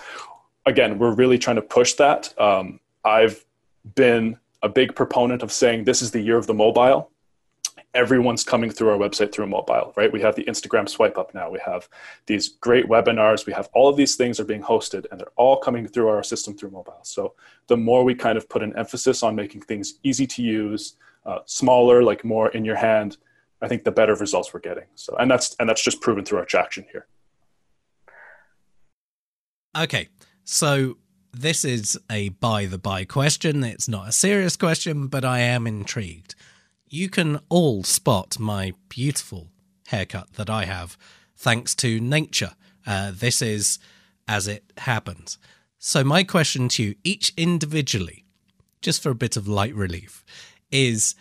again, 0.67 0.99
we're 0.99 1.15
really 1.15 1.39
trying 1.39 1.57
to 1.57 1.63
push 1.63 1.95
that. 1.95 2.39
Um, 2.39 2.81
I've 3.05 3.45
been 3.95 4.39
a 4.63 4.69
big 4.69 4.95
proponent 4.95 5.43
of 5.43 5.53
saying 5.53 5.85
this 5.85 6.03
is 6.03 6.11
the 6.11 6.21
year 6.21 6.37
of 6.37 6.47
the 6.47 6.55
mobile 6.55 7.11
everyone's 7.97 8.45
coming 8.45 8.71
through 8.71 8.91
our 8.91 8.99
website 8.99 9.33
through 9.33 9.47
mobile, 9.47 9.93
right? 9.97 10.13
We 10.13 10.21
have 10.21 10.37
the 10.37 10.45
Instagram 10.45 10.87
swipe 10.89 11.17
up 11.17 11.35
now. 11.35 11.51
We 11.51 11.59
have 11.65 11.89
these 12.27 12.49
great 12.49 12.87
webinars. 12.87 13.47
We 13.47 13.55
have 13.55 13.71
all 13.73 13.89
of 13.89 13.97
these 13.97 14.17
things 14.17 14.39
are 14.39 14.45
being 14.45 14.63
hosted 14.63 15.07
and 15.11 15.19
they're 15.19 15.33
all 15.37 15.57
coming 15.57 15.89
through 15.89 16.09
our 16.09 16.23
system 16.23 16.55
through 16.55 16.71
mobile. 16.71 17.01
So 17.03 17.35
the 17.69 17.77
more 17.77 18.05
we 18.05 18.15
kind 18.15 18.37
of 18.37 18.49
put 18.49 18.63
an 18.63 18.77
emphasis 18.77 19.23
on 19.23 19.35
making 19.35 19.63
things 19.63 19.95
easy 20.03 20.27
to 20.27 20.43
use, 20.43 20.97
uh, 21.25 21.39
smaller, 21.47 22.03
like 22.03 22.23
more 22.23 22.51
in 22.51 22.65
your 22.67 22.77
hand, 22.77 23.17
I 23.63 23.69
think 23.69 23.85
the 23.85 23.93
better 23.93 24.15
results 24.15 24.53
we're 24.53 24.61
getting. 24.61 24.85
So, 24.95 25.17
and 25.17 25.31
that's, 25.31 25.57
and 25.59 25.67
that's 25.69 25.83
just 25.83 26.03
proven 26.03 26.25
through 26.25 26.39
our 26.39 26.45
traction 26.45 26.85
here. 26.93 27.07
Okay. 29.77 30.09
So 30.47 30.97
this 31.35 31.67
is 31.67 31.99
a 32.11 32.31
by 32.31 32.65
the 32.65 32.79
by 32.79 33.05
question. 33.05 33.63
It's 33.63 33.89
not 33.89 34.09
a 34.09 34.13
serious 34.13 34.57
question, 34.57 35.09
but 35.09 35.27
I 35.27 35.41
am 35.41 35.67
intrigued 35.67 36.35
you 36.89 37.09
can 37.09 37.41
all 37.49 37.83
spot 37.83 38.39
my 38.39 38.73
beautiful 38.89 39.49
haircut 39.89 40.35
that 40.35 40.51
I 40.51 40.65
have 40.65 40.97
thanks 41.37 41.75
to 41.77 42.01
nature. 42.01 42.53
Uh, 42.87 43.13
this 43.15 43.43
is 43.43 43.79
as 44.29 44.49
it 44.49 44.65
happens. 44.79 45.39
So, 45.79 46.03
my 46.03 46.25
question 46.25 46.69
to 46.71 46.83
you, 46.83 46.95
each 47.05 47.33
individually, 47.37 48.25
just 48.81 49.03
for 49.03 49.11
a 49.11 49.15
bit 49.15 49.37
of 49.37 49.47
light 49.47 49.75
relief, 49.75 50.25
is 50.71 51.15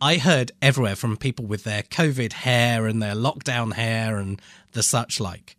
I 0.00 0.16
heard 0.16 0.52
everywhere 0.60 0.96
from 0.96 1.16
people 1.16 1.46
with 1.46 1.64
their 1.64 1.82
COVID 1.82 2.32
hair 2.32 2.86
and 2.86 3.02
their 3.02 3.14
lockdown 3.14 3.74
hair 3.74 4.16
and 4.16 4.40
the 4.72 4.82
such 4.82 5.20
like. 5.20 5.56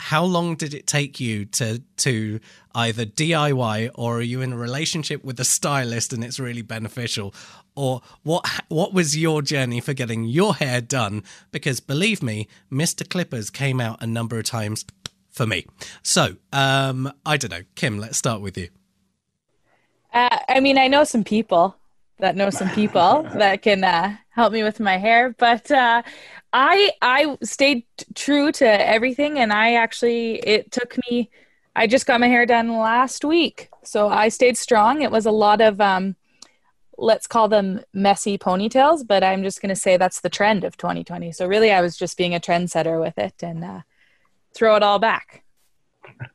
How 0.00 0.24
long 0.24 0.56
did 0.56 0.72
it 0.72 0.86
take 0.86 1.20
you 1.20 1.44
to 1.46 1.82
to 1.98 2.40
either 2.74 3.04
DIY 3.04 3.90
or 3.94 4.18
are 4.18 4.22
you 4.22 4.40
in 4.40 4.52
a 4.52 4.56
relationship 4.56 5.22
with 5.22 5.38
a 5.38 5.44
stylist 5.44 6.12
and 6.12 6.24
it's 6.24 6.40
really 6.40 6.62
beneficial? 6.62 7.34
Or 7.76 8.00
what 8.22 8.46
what 8.68 8.94
was 8.94 9.16
your 9.16 9.42
journey 9.42 9.80
for 9.80 9.92
getting 9.92 10.24
your 10.24 10.54
hair 10.54 10.80
done? 10.80 11.22
Because 11.52 11.80
believe 11.80 12.22
me 12.22 12.48
mr 12.72 13.08
clippers 13.08 13.50
came 13.50 13.80
out 13.80 14.02
a 14.02 14.06
number 14.06 14.38
of 14.38 14.44
times 14.44 14.84
for 15.30 15.46
me. 15.46 15.66
So 16.02 16.36
um 16.52 17.12
i 17.26 17.36
don't 17.36 17.50
know. 17.50 17.64
Kim 17.74 17.98
let's 17.98 18.16
start 18.16 18.40
with 18.40 18.56
you. 18.56 18.68
Uh, 20.14 20.38
i 20.48 20.60
mean 20.60 20.78
i 20.78 20.88
know 20.88 21.04
some 21.04 21.24
people 21.24 21.76
that 22.18 22.36
know 22.36 22.50
some 22.50 22.70
people 22.70 23.22
that 23.34 23.62
can 23.62 23.84
uh, 23.84 24.16
help 24.30 24.52
me 24.52 24.62
with 24.62 24.80
my 24.80 24.96
hair 24.96 25.34
but 25.38 25.70
uh, 25.70 26.02
i 26.52 26.90
i 27.02 27.36
stayed 27.42 27.84
true 28.14 28.50
to 28.50 28.66
everything 28.66 29.38
and 29.38 29.52
i 29.52 29.74
actually 29.74 30.36
it 30.40 30.70
took 30.70 30.96
me 31.08 31.30
i 31.76 31.86
just 31.86 32.06
got 32.06 32.20
my 32.20 32.28
hair 32.28 32.46
done 32.46 32.76
last 32.76 33.24
week 33.24 33.68
so 33.84 34.08
i 34.08 34.28
stayed 34.28 34.56
strong 34.56 35.02
it 35.02 35.10
was 35.10 35.26
a 35.26 35.30
lot 35.30 35.60
of 35.60 35.80
um 35.80 36.16
let's 37.00 37.26
call 37.26 37.48
them 37.48 37.80
messy 37.92 38.38
ponytails, 38.38 39.06
but 39.06 39.24
I'm 39.24 39.42
just 39.42 39.60
going 39.60 39.70
to 39.70 39.80
say 39.80 39.96
that's 39.96 40.20
the 40.20 40.28
trend 40.28 40.64
of 40.64 40.76
2020. 40.76 41.32
So 41.32 41.46
really, 41.46 41.72
I 41.72 41.80
was 41.80 41.96
just 41.96 42.16
being 42.16 42.34
a 42.34 42.40
trendsetter 42.40 43.00
with 43.00 43.18
it 43.18 43.42
and 43.42 43.64
uh, 43.64 43.80
throw 44.54 44.76
it 44.76 44.82
all 44.82 44.98
back. 44.98 45.42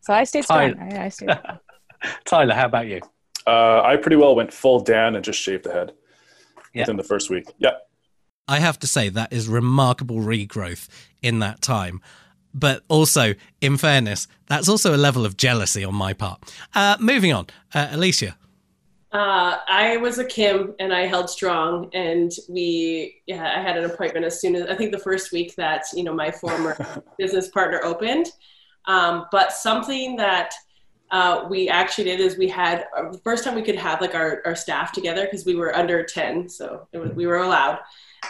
So 0.01 0.13
I 0.13 0.23
stayed 0.23 0.43
strong. 0.43 0.77
I, 0.79 1.05
I 1.05 1.09
stayed 1.09 1.29
strong. 1.31 1.59
Tyler, 2.25 2.55
how 2.55 2.65
about 2.65 2.87
you? 2.87 3.01
Uh, 3.47 3.81
I 3.83 3.95
pretty 3.97 4.15
well 4.15 4.35
went 4.35 4.51
full 4.51 4.79
Dan 4.79 5.15
and 5.15 5.23
just 5.23 5.39
shaved 5.39 5.65
the 5.65 5.71
head 5.71 5.93
yeah. 6.73 6.81
within 6.81 6.97
the 6.97 7.03
first 7.03 7.29
week. 7.29 7.45
Yeah. 7.59 7.75
I 8.47 8.59
have 8.59 8.79
to 8.79 8.87
say 8.87 9.09
that 9.09 9.33
is 9.33 9.47
remarkable 9.47 10.17
regrowth 10.17 10.87
in 11.21 11.39
that 11.39 11.61
time. 11.61 12.01
But 12.53 12.83
also, 12.87 13.33
in 13.59 13.77
fairness, 13.77 14.27
that's 14.47 14.69
also 14.69 14.95
a 14.95 14.97
level 14.97 15.25
of 15.25 15.35
jealousy 15.35 15.83
on 15.83 15.93
my 15.93 16.13
part. 16.13 16.39
Uh, 16.73 16.95
moving 17.01 17.33
on, 17.33 17.47
uh, 17.73 17.89
Alicia, 17.91 18.37
uh, 19.15 19.59
I 19.69 19.95
was 19.95 20.19
a 20.19 20.25
Kim 20.25 20.75
and 20.77 20.93
I 20.93 21.05
held 21.05 21.29
strong 21.29 21.89
and 21.93 22.33
we 22.49 23.21
yeah 23.27 23.57
I 23.57 23.61
had 23.61 23.77
an 23.77 23.85
appointment 23.85 24.25
as 24.25 24.41
soon 24.41 24.57
as 24.57 24.67
I 24.67 24.75
think 24.75 24.91
the 24.91 24.99
first 24.99 25.31
week 25.31 25.55
that 25.55 25.85
you 25.93 26.03
know 26.03 26.13
my 26.13 26.31
former 26.31 26.75
business 27.17 27.47
partner 27.47 27.79
opened 27.85 28.25
um, 28.87 29.27
but 29.31 29.53
something 29.53 30.17
that 30.17 30.53
uh, 31.11 31.45
we 31.49 31.69
actually 31.69 32.03
did 32.03 32.19
is 32.19 32.37
we 32.37 32.49
had 32.49 32.87
uh, 32.97 33.09
the 33.09 33.19
first 33.19 33.45
time 33.45 33.55
we 33.55 33.61
could 33.61 33.77
have 33.77 34.01
like 34.01 34.15
our, 34.15 34.41
our 34.43 34.55
staff 34.55 34.91
together 34.91 35.23
because 35.23 35.45
we 35.45 35.55
were 35.55 35.73
under 35.73 36.03
10 36.03 36.49
so 36.49 36.85
was, 36.91 37.11
we 37.11 37.25
were 37.25 37.37
allowed 37.37 37.79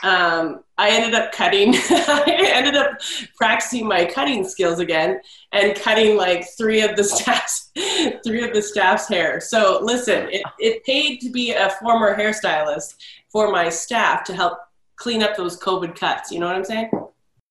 um, 0.03 0.63
I 0.77 0.89
ended 0.89 1.13
up 1.13 1.31
cutting, 1.31 1.73
I 1.75 2.51
ended 2.53 2.75
up 2.75 2.99
practicing 3.35 3.87
my 3.87 4.05
cutting 4.05 4.47
skills 4.47 4.79
again 4.79 5.19
and 5.51 5.75
cutting 5.75 6.17
like 6.17 6.45
three 6.57 6.81
of 6.81 6.95
the 6.95 7.03
staff's, 7.03 7.71
three 8.25 8.43
of 8.43 8.53
the 8.53 8.61
staff's 8.61 9.07
hair. 9.07 9.39
So 9.39 9.79
listen, 9.81 10.29
it, 10.29 10.43
it 10.59 10.83
paid 10.83 11.19
to 11.21 11.31
be 11.31 11.51
a 11.51 11.69
former 11.81 12.17
hairstylist 12.17 12.95
for 13.31 13.51
my 13.51 13.69
staff 13.69 14.23
to 14.25 14.33
help 14.33 14.57
clean 14.97 15.23
up 15.23 15.35
those 15.35 15.59
COVID 15.59 15.97
cuts. 15.97 16.31
You 16.31 16.39
know 16.39 16.47
what 16.47 16.55
I'm 16.55 16.65
saying? 16.65 16.91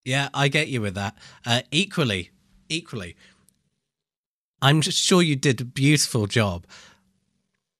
Yeah, 0.05 0.29
I 0.35 0.49
get 0.49 0.69
you 0.69 0.83
with 0.83 0.95
that. 0.95 1.17
Uh, 1.47 1.63
equally, 1.71 2.31
equally, 2.69 3.17
I'm 4.61 4.81
just 4.81 4.99
sure 4.99 5.23
you 5.23 5.37
did 5.37 5.61
a 5.61 5.65
beautiful 5.65 6.27
job. 6.27 6.67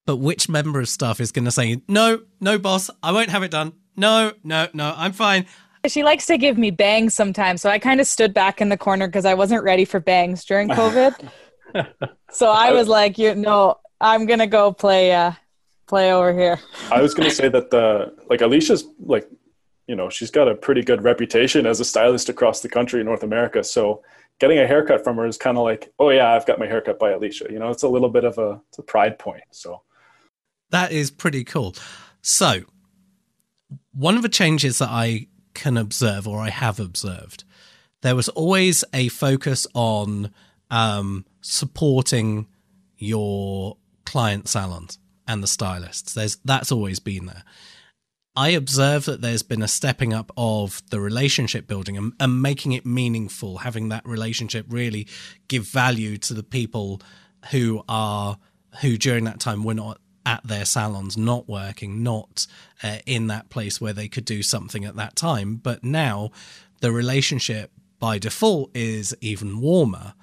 But 0.07 0.17
which 0.17 0.51
member 0.51 0.81
of 0.81 0.89
staff 0.89 1.19
is 1.19 1.33
going 1.33 1.47
to 1.47 1.51
say, 1.51 1.81
no, 1.89 2.21
no, 2.41 2.59
boss, 2.59 2.91
I 3.03 3.13
won't 3.13 3.31
have 3.31 3.43
it 3.43 3.51
done 3.51 3.73
no, 3.97 4.33
no, 4.43 4.69
no, 4.73 4.95
I'm 4.97 5.13
fine. 5.13 5.47
She 5.87 6.03
likes 6.03 6.27
to 6.27 6.39
give 6.39 6.57
me 6.57 6.71
bangs 6.71 7.15
sometimes. 7.15 7.61
So 7.61 7.69
I 7.69 7.79
kind 7.79 8.01
of 8.01 8.07
stood 8.07 8.33
back 8.33 8.61
in 8.61 8.71
the 8.71 8.77
corner 8.77 9.07
because 9.07 9.25
I 9.25 9.35
wasn't 9.35 9.65
ready 9.65 9.85
for 9.85 10.01
bangs 10.01 10.45
during 10.45 10.69
COVID. 10.69 11.29
so 12.31 12.51
I 12.51 12.73
was 12.73 12.89
like, 12.89 13.19
you 13.19 13.35
know, 13.35 13.79
I'm 14.01 14.25
going 14.27 14.39
to 14.39 14.47
go 14.47 14.73
play, 14.73 15.13
uh, 15.13 15.33
play 15.87 16.13
over 16.13 16.33
here. 16.33 16.59
I 16.91 17.03
was 17.03 17.13
going 17.15 17.29
to 17.29 17.35
say 17.35 17.49
that 17.49 17.71
the, 17.71 18.15
like 18.31 18.41
Alicia's 18.41 18.85
like, 18.99 19.29
you 19.87 19.95
know, 19.95 20.09
she's 20.09 20.31
got 20.31 20.49
a 20.49 20.55
pretty 20.55 20.83
good 20.83 21.03
reputation 21.05 21.67
as 21.67 21.81
a 21.81 21.85
stylist 21.85 22.31
across 22.31 22.61
the 22.61 22.69
country 22.69 23.01
in 23.01 23.07
North 23.07 23.23
America. 23.23 23.63
So 23.63 24.03
getting 24.41 24.59
a 24.59 24.67
haircut 24.67 25.05
from 25.05 25.17
her 25.17 25.27
is 25.27 25.37
kind 25.37 25.59
of 25.59 25.65
like, 25.65 25.93
oh 25.99 26.09
yeah, 26.09 26.33
I've 26.33 26.47
got 26.47 26.59
my 26.59 26.67
haircut 26.67 26.99
by 26.99 27.11
Alicia. 27.11 27.47
You 27.51 27.59
know, 27.59 27.69
it's 27.69 27.83
a 27.83 27.89
little 27.89 28.09
bit 28.09 28.25
of 28.25 28.39
a, 28.39 28.61
it's 28.69 28.79
a 28.79 28.83
pride 28.83 29.19
point. 29.19 29.45
So 29.51 29.83
that 30.71 30.93
is 30.93 31.11
pretty 31.11 31.45
cool. 31.45 31.75
So 32.23 32.63
one 33.95 34.17
of 34.17 34.23
the 34.23 34.29
changes 34.29 34.79
that 34.79 34.91
I 34.91 35.29
can 35.55 35.77
observe 35.77 36.27
or 36.27 36.41
I 36.41 36.51
have 36.51 36.81
observed, 36.81 37.45
there 38.03 38.17
was 38.17 38.29
always 38.31 38.85
a 38.93 39.09
focus 39.09 39.67
on 39.75 40.31
um, 40.71 41.25
supporting 41.41 42.47
your 42.99 43.77
client 44.05 44.49
salons 44.49 44.99
and 45.27 45.43
the 45.43 45.47
stylists. 45.47 46.15
There's 46.15 46.37
that's 46.45 46.73
always 46.73 46.99
been 46.99 47.27
there. 47.27 47.45
I 48.37 48.51
observe 48.51 49.05
that 49.05 49.21
there's 49.21 49.45
been 49.45 49.63
a 49.63 49.69
stepping 49.69 50.13
up 50.13 50.33
of 50.37 50.83
the 50.91 51.01
relationship 51.01 51.69
building 51.69 51.97
and, 51.97 52.13
and, 52.19 52.43
making 52.43 52.73
it 52.73 52.85
meaningful, 52.85 53.59
having 53.59 53.91
that 53.91 54.05
relationship 54.05 54.67
really 54.69 55.07
give 55.47 55.69
value 55.69 56.19
to 56.19 56.35
the 56.35 56.43
people 56.43 57.01
who 57.53 57.85
are 57.89 58.39
who 58.81 58.97
during 58.97 59.25
that 59.25 59.39
time 59.39 59.63
were 59.63 59.75
not 59.75 60.01
at 60.27 60.47
their 60.47 60.65
salons, 60.65 61.17
not 61.17 61.49
working, 61.49 62.03
not 62.03 62.47
uh, 62.83 62.99
in 63.07 63.27
that 63.29 63.51
place 63.51 63.81
where 63.81 63.93
they 63.93 64.09
could 64.09 64.25
do 64.25 64.43
something 64.43 64.85
at 64.85 64.97
that 64.97 65.17
time. 65.17 65.57
But 65.57 65.85
now 65.85 66.31
the 66.81 66.93
relationship 66.93 67.71
by 67.99 68.19
default 68.19 68.71
is 68.75 69.17
even 69.21 69.61
warmer. 69.61 70.15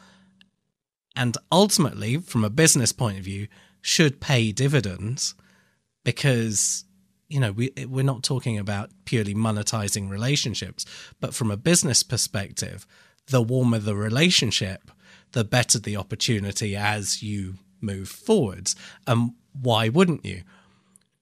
And 1.16 1.38
ultimately, 1.52 2.18
from 2.18 2.44
a 2.44 2.50
business 2.50 2.92
point 2.92 3.18
of 3.18 3.24
view, 3.24 3.48
should 3.82 4.22
pay 4.22 4.52
dividends 4.52 5.34
because 6.04 6.86
you 7.28 7.40
know 7.40 7.52
we 7.52 7.72
we're 7.88 8.04
not 8.04 8.24
talking 8.24 8.58
about 8.60 8.92
purely 9.06 9.34
monetizing 9.34 10.10
relationships 10.10 10.86
but 11.20 11.34
from 11.34 11.50
a 11.50 11.58
business 11.58 12.04
perspective 12.04 12.86
the 13.28 13.42
warmer 13.42 13.80
the 13.80 13.96
relationship 13.96 14.92
the 15.32 15.44
better 15.44 15.80
the 15.80 15.98
opportunity 15.98 16.76
as 16.76 17.24
you 17.24 17.56
move 17.80 18.08
forwards 18.08 18.76
and 19.08 19.32
why 19.60 19.90
wouldn't 19.90 20.26
you 20.26 20.42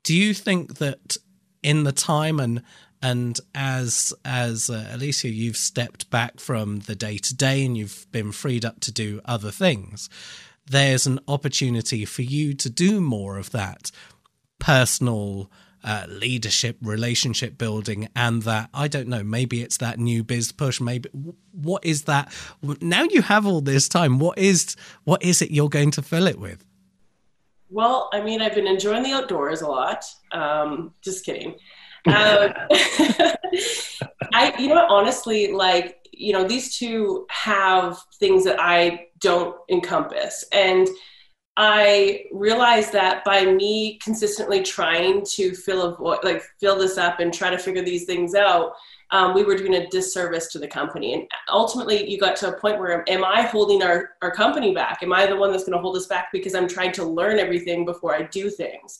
do 0.03 0.15
you 0.15 0.33
think 0.33 0.77
that 0.77 1.17
in 1.61 1.83
the 1.83 1.91
time 1.91 2.39
and 2.39 2.63
and 3.01 3.39
as 3.55 4.13
as 4.25 4.69
uh, 4.69 4.89
Alicia, 4.91 5.29
you've 5.29 5.57
stepped 5.57 6.09
back 6.09 6.39
from 6.39 6.79
the 6.79 6.95
day 6.95 7.17
to 7.17 7.35
day 7.35 7.65
and 7.65 7.77
you've 7.77 8.07
been 8.11 8.31
freed 8.31 8.65
up 8.65 8.79
to 8.81 8.91
do 8.91 9.21
other 9.25 9.51
things. 9.51 10.09
There's 10.65 11.07
an 11.07 11.19
opportunity 11.27 12.05
for 12.05 12.21
you 12.21 12.53
to 12.55 12.69
do 12.69 13.01
more 13.01 13.37
of 13.37 13.51
that 13.51 13.91
personal 14.59 15.49
uh, 15.81 16.05
leadership, 16.09 16.77
relationship 16.81 17.57
building, 17.57 18.09
and 18.15 18.43
that 18.43 18.69
I 18.73 18.89
don't 18.89 19.07
know. 19.07 19.23
Maybe 19.23 19.61
it's 19.61 19.77
that 19.77 19.97
new 19.97 20.23
biz 20.23 20.51
push. 20.51 20.81
Maybe 20.81 21.09
what 21.51 21.85
is 21.85 22.03
that? 22.03 22.33
Now 22.81 23.03
you 23.03 23.21
have 23.21 23.45
all 23.45 23.61
this 23.61 23.87
time. 23.87 24.19
What 24.19 24.37
is 24.37 24.75
what 25.05 25.23
is 25.23 25.41
it 25.41 25.51
you're 25.51 25.69
going 25.69 25.91
to 25.91 26.01
fill 26.01 26.27
it 26.27 26.37
with? 26.37 26.65
Well, 27.69 28.09
I 28.13 28.21
mean, 28.21 28.41
I've 28.41 28.55
been 28.55 28.67
enjoying 28.67 29.03
the 29.03 29.11
outdoors 29.11 29.61
a 29.61 29.67
lot. 29.67 30.03
Um, 30.31 30.93
just 31.03 31.25
kidding. 31.25 31.55
Um, 32.05 32.53
I, 34.33 34.53
you 34.57 34.69
know, 34.69 34.85
honestly, 34.89 35.51
like, 35.51 36.07
you 36.13 36.31
know, 36.31 36.45
these 36.47 36.77
two 36.77 37.25
have 37.29 37.99
things 38.19 38.45
that 38.45 38.57
I 38.57 39.07
don't 39.19 39.55
encompass. 39.69 40.45
And 40.53 40.87
I 41.57 42.23
realized 42.31 42.93
that 42.93 43.25
by 43.25 43.45
me 43.45 43.99
consistently 44.01 44.63
trying 44.63 45.25
to 45.31 45.53
fill 45.53 45.81
a 45.81 45.95
void, 45.97 46.19
like 46.23 46.41
fill 46.59 46.77
this 46.77 46.97
up 46.97 47.19
and 47.19 47.33
try 47.33 47.49
to 47.49 47.57
figure 47.57 47.83
these 47.83 48.05
things 48.05 48.33
out, 48.33 48.71
um, 49.11 49.33
we 49.33 49.43
were 49.43 49.55
doing 49.55 49.75
a 49.75 49.87
disservice 49.87 50.47
to 50.51 50.59
the 50.59 50.67
company. 50.67 51.13
And 51.13 51.27
ultimately, 51.47 52.09
you 52.09 52.19
got 52.19 52.35
to 52.37 52.55
a 52.55 52.59
point 52.59 52.79
where, 52.79 53.03
am 53.09 53.23
I 53.25 53.41
holding 53.41 53.81
our, 53.81 54.11
our 54.21 54.31
company 54.31 54.73
back? 54.73 55.01
Am 55.01 55.13
I 55.13 55.25
the 55.25 55.35
one 55.35 55.51
that's 55.51 55.63
going 55.63 55.77
to 55.77 55.81
hold 55.81 55.97
us 55.97 56.05
back 56.05 56.29
because 56.31 56.53
I'm 56.53 56.67
trying 56.67 56.91
to 56.93 57.03
learn 57.03 57.39
everything 57.39 57.85
before 57.85 58.15
I 58.15 58.23
do 58.23 58.49
things? 58.49 58.99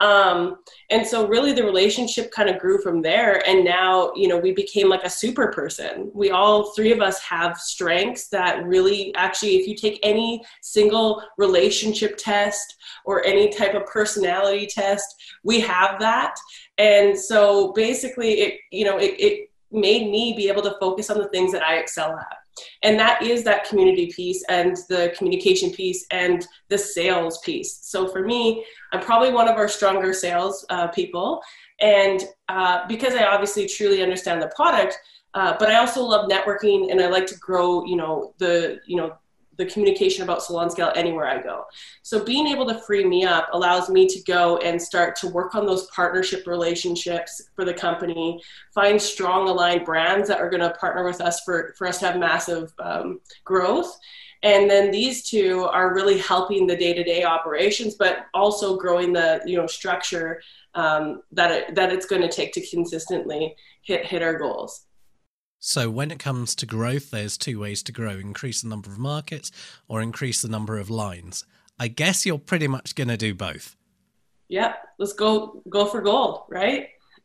Um, 0.00 0.58
and 0.90 1.06
so 1.06 1.26
really 1.26 1.52
the 1.52 1.64
relationship 1.64 2.30
kind 2.30 2.48
of 2.48 2.58
grew 2.58 2.80
from 2.80 3.02
there. 3.02 3.46
And 3.48 3.64
now, 3.64 4.12
you 4.14 4.28
know, 4.28 4.38
we 4.38 4.52
became 4.52 4.88
like 4.88 5.02
a 5.02 5.10
super 5.10 5.50
person. 5.52 6.10
We 6.14 6.30
all 6.30 6.72
three 6.72 6.92
of 6.92 7.00
us 7.00 7.18
have 7.20 7.58
strengths 7.58 8.28
that 8.28 8.64
really 8.64 9.14
actually, 9.16 9.56
if 9.56 9.66
you 9.66 9.74
take 9.74 9.98
any 10.02 10.44
single 10.62 11.22
relationship 11.36 12.16
test 12.16 12.76
or 13.04 13.24
any 13.24 13.48
type 13.50 13.74
of 13.74 13.86
personality 13.86 14.66
test, 14.66 15.16
we 15.42 15.60
have 15.60 15.98
that. 15.98 16.34
And 16.78 17.18
so 17.18 17.72
basically 17.72 18.34
it, 18.40 18.60
you 18.70 18.84
know, 18.84 18.98
it, 18.98 19.14
it 19.18 19.50
made 19.72 20.10
me 20.10 20.34
be 20.36 20.48
able 20.48 20.62
to 20.62 20.76
focus 20.80 21.10
on 21.10 21.18
the 21.18 21.28
things 21.28 21.52
that 21.52 21.62
I 21.62 21.76
excel 21.76 22.16
at 22.16 22.37
and 22.82 22.98
that 22.98 23.22
is 23.22 23.44
that 23.44 23.68
community 23.68 24.12
piece 24.14 24.44
and 24.48 24.76
the 24.88 25.12
communication 25.16 25.70
piece 25.70 26.06
and 26.10 26.46
the 26.68 26.78
sales 26.78 27.38
piece. 27.38 27.78
So 27.82 28.08
for 28.08 28.22
me 28.22 28.64
i'm 28.92 29.00
probably 29.00 29.32
one 29.32 29.48
of 29.48 29.56
our 29.56 29.68
stronger 29.68 30.12
sales 30.12 30.64
uh, 30.70 30.88
people. 30.88 31.40
And 31.80 32.24
uh, 32.48 32.86
because 32.88 33.14
i 33.14 33.24
obviously 33.24 33.66
truly 33.66 34.02
understand 34.02 34.42
the 34.42 34.50
product 34.56 34.98
uh, 35.34 35.54
but 35.58 35.70
i 35.70 35.76
also 35.76 36.02
love 36.02 36.28
networking 36.28 36.90
and 36.90 37.00
i 37.00 37.08
like 37.08 37.26
to 37.26 37.36
grow 37.36 37.84
you 37.84 37.96
know 37.96 38.34
the 38.38 38.80
you 38.86 38.96
know 38.96 39.12
the 39.58 39.66
communication 39.66 40.22
about 40.22 40.42
salon 40.42 40.70
scale 40.70 40.92
anywhere 40.94 41.26
I 41.26 41.42
go. 41.42 41.64
So 42.02 42.24
being 42.24 42.46
able 42.46 42.66
to 42.68 42.80
free 42.82 43.04
me 43.04 43.24
up 43.24 43.48
allows 43.52 43.90
me 43.90 44.06
to 44.06 44.22
go 44.22 44.56
and 44.58 44.80
start 44.80 45.16
to 45.16 45.28
work 45.28 45.54
on 45.54 45.66
those 45.66 45.86
partnership 45.88 46.46
relationships 46.46 47.42
for 47.54 47.64
the 47.64 47.74
company, 47.74 48.40
find 48.72 49.02
strong 49.02 49.48
aligned 49.48 49.84
brands 49.84 50.28
that 50.28 50.40
are 50.40 50.48
going 50.48 50.62
to 50.62 50.70
partner 50.78 51.04
with 51.04 51.20
us 51.20 51.40
for, 51.40 51.74
for 51.76 51.86
us 51.86 51.98
to 51.98 52.06
have 52.06 52.18
massive 52.18 52.72
um, 52.78 53.20
growth. 53.44 53.98
And 54.44 54.70
then 54.70 54.92
these 54.92 55.28
two 55.28 55.64
are 55.64 55.92
really 55.92 56.18
helping 56.18 56.66
the 56.66 56.76
day-to-day 56.76 57.24
operations, 57.24 57.96
but 57.96 58.26
also 58.34 58.76
growing 58.76 59.12
the 59.12 59.42
you 59.44 59.56
know 59.56 59.66
structure 59.66 60.40
um, 60.74 61.22
that 61.32 61.50
it, 61.50 61.74
that 61.74 61.92
it's 61.92 62.06
going 62.06 62.22
to 62.22 62.28
take 62.28 62.52
to 62.52 62.64
consistently 62.64 63.56
hit 63.82 64.06
hit 64.06 64.22
our 64.22 64.38
goals. 64.38 64.84
So, 65.60 65.90
when 65.90 66.10
it 66.10 66.20
comes 66.20 66.54
to 66.56 66.66
growth, 66.66 67.10
there's 67.10 67.36
two 67.36 67.58
ways 67.58 67.82
to 67.84 67.92
grow 67.92 68.12
increase 68.12 68.62
the 68.62 68.68
number 68.68 68.90
of 68.90 68.98
markets 68.98 69.50
or 69.88 70.00
increase 70.00 70.40
the 70.40 70.48
number 70.48 70.78
of 70.78 70.88
lines. 70.88 71.44
I 71.78 71.88
guess 71.88 72.24
you're 72.24 72.38
pretty 72.38 72.68
much 72.68 72.94
going 72.94 73.08
to 73.08 73.16
do 73.16 73.34
both. 73.34 73.76
Yep, 74.48 74.76
let's 74.98 75.12
go 75.12 75.62
go 75.68 75.86
for 75.86 76.00
gold, 76.00 76.42
right? 76.48 76.88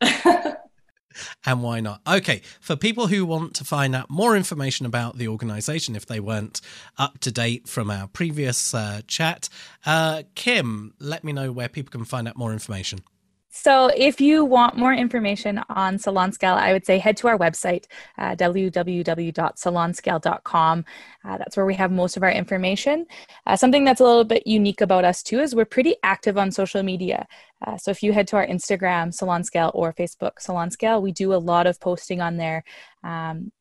and 1.46 1.62
why 1.62 1.80
not? 1.80 2.00
Okay, 2.06 2.42
for 2.60 2.76
people 2.76 3.06
who 3.06 3.24
want 3.24 3.54
to 3.54 3.64
find 3.64 3.94
out 3.94 4.10
more 4.10 4.36
information 4.36 4.84
about 4.84 5.16
the 5.16 5.28
organization, 5.28 5.96
if 5.96 6.06
they 6.06 6.20
weren't 6.20 6.60
up 6.98 7.18
to 7.20 7.30
date 7.30 7.68
from 7.68 7.90
our 7.90 8.08
previous 8.08 8.74
uh, 8.74 9.02
chat, 9.06 9.48
uh, 9.86 10.22
Kim, 10.34 10.94
let 10.98 11.24
me 11.24 11.32
know 11.32 11.52
where 11.52 11.68
people 11.68 11.90
can 11.90 12.04
find 12.04 12.28
out 12.28 12.36
more 12.36 12.52
information. 12.52 13.00
So, 13.56 13.88
if 13.96 14.20
you 14.20 14.44
want 14.44 14.76
more 14.76 14.92
information 14.92 15.60
on 15.68 15.96
Salon 15.96 16.32
Scale, 16.32 16.54
I 16.54 16.72
would 16.72 16.84
say 16.84 16.98
head 16.98 17.16
to 17.18 17.28
our 17.28 17.38
website, 17.38 17.84
uh, 18.18 18.34
www.salonscale.com. 18.34 20.84
Uh, 21.24 21.38
that's 21.38 21.56
where 21.56 21.64
we 21.64 21.76
have 21.76 21.92
most 21.92 22.16
of 22.16 22.24
our 22.24 22.32
information. 22.32 23.06
Uh, 23.46 23.54
something 23.54 23.84
that's 23.84 24.00
a 24.00 24.04
little 24.04 24.24
bit 24.24 24.44
unique 24.44 24.80
about 24.80 25.04
us, 25.04 25.22
too, 25.22 25.38
is 25.38 25.54
we're 25.54 25.64
pretty 25.64 25.94
active 26.02 26.36
on 26.36 26.50
social 26.50 26.82
media. 26.82 27.28
Uh, 27.64 27.76
so, 27.76 27.92
if 27.92 28.02
you 28.02 28.12
head 28.12 28.26
to 28.26 28.36
our 28.36 28.46
Instagram, 28.46 29.14
Salon 29.14 29.44
Scale, 29.44 29.70
or 29.72 29.92
Facebook, 29.92 30.40
Salon 30.40 30.72
Scale, 30.72 31.00
we 31.00 31.12
do 31.12 31.32
a 31.32 31.36
lot 31.36 31.68
of 31.68 31.78
posting 31.78 32.20
on 32.20 32.36
there. 32.36 32.64
Um, 33.04 33.52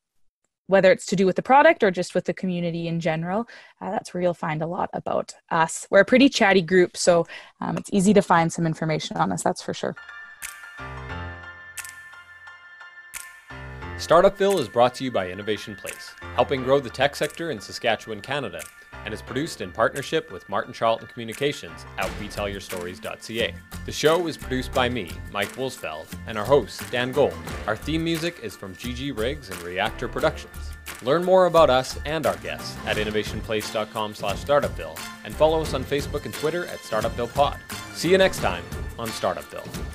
whether 0.67 0.91
it's 0.91 1.06
to 1.08 1.15
do 1.15 1.26
with 1.26 1.36
the 1.36 1.41
product 1.41 1.84
or 1.84 1.91
just 1.91 2.15
with 2.15 2.26
the 2.26 2.34
community 2.34 2.88
in 2.88 2.99
general. 2.99 3.47
Uh, 3.82 3.91
that's 3.91 4.13
where 4.13 4.23
you'll 4.23 4.34
find 4.34 4.62
a 4.62 4.67
lot 4.67 4.89
about 4.93 5.34
us. 5.52 5.88
We're 5.89 6.02
a 6.02 6.06
pretty 6.06 6.30
chatty 6.30 6.62
group, 6.62 6.95
so 6.97 7.26
um, 7.62 7.78
it's 7.78 7.89
easy 7.93 8.13
to 8.13 8.21
find 8.21 8.52
some 8.52 8.65
information 8.65 9.17
on 9.17 9.32
us, 9.32 9.43
that's 9.43 9.62
for 9.62 9.73
sure. 9.73 9.95
Startupville 13.97 14.60
is 14.60 14.67
brought 14.67 14.95
to 14.95 15.04
you 15.04 15.12
by 15.12 15.30
Innovation 15.30 15.76
Place, 15.76 16.13
helping 16.36 16.63
grow 16.63 16.80
the 16.80 16.89
tech 16.89 17.15
sector 17.15 17.52
in 17.52 17.60
Saskatchewan, 17.60 18.21
Canada 18.21 18.62
and 19.06 19.13
is 19.13 19.22
produced 19.22 19.62
in 19.62 19.72
partnership 19.72 20.32
with 20.32 20.48
Martin 20.50 20.74
Charlton 20.74 21.08
Communications 21.08 21.86
at 21.98 22.06
WeTellYourStories.ca. 22.20 23.54
The 23.86 23.92
show 23.92 24.28
is 24.28 24.38
produced 24.38 24.72
by 24.74 24.89
me, 24.89 25.12
Mike 25.32 25.56
Woolsfeld, 25.56 26.08
and 26.28 26.38
our 26.38 26.46
host, 26.46 26.84
Dan 26.92 27.12
Gold. 27.12 27.38
Our 27.68 27.76
theme 27.76 28.04
music 28.04 28.39
is 28.42 28.56
from 28.56 28.76
GG 28.76 29.18
Riggs 29.18 29.50
and 29.50 29.62
Reactor 29.62 30.08
Productions. 30.08 30.72
Learn 31.02 31.24
more 31.24 31.46
about 31.46 31.70
us 31.70 31.98
and 32.06 32.26
our 32.26 32.38
guests 32.38 32.78
at 32.86 32.98
innovationplace.com 32.98 34.16
slash 34.16 34.44
startupville 34.44 35.00
and 35.26 35.36
follow 35.36 35.62
us 35.62 35.74
on 35.74 35.84
Facebook 35.84 36.26
and 36.26 36.34
Twitter 36.34 36.66
at 36.68 36.80
StartupvillePod. 36.80 37.58
See 37.94 38.12
you 38.12 38.18
next 38.18 38.39
time 38.39 38.63
on 38.98 39.08
Startupville. 39.10 39.93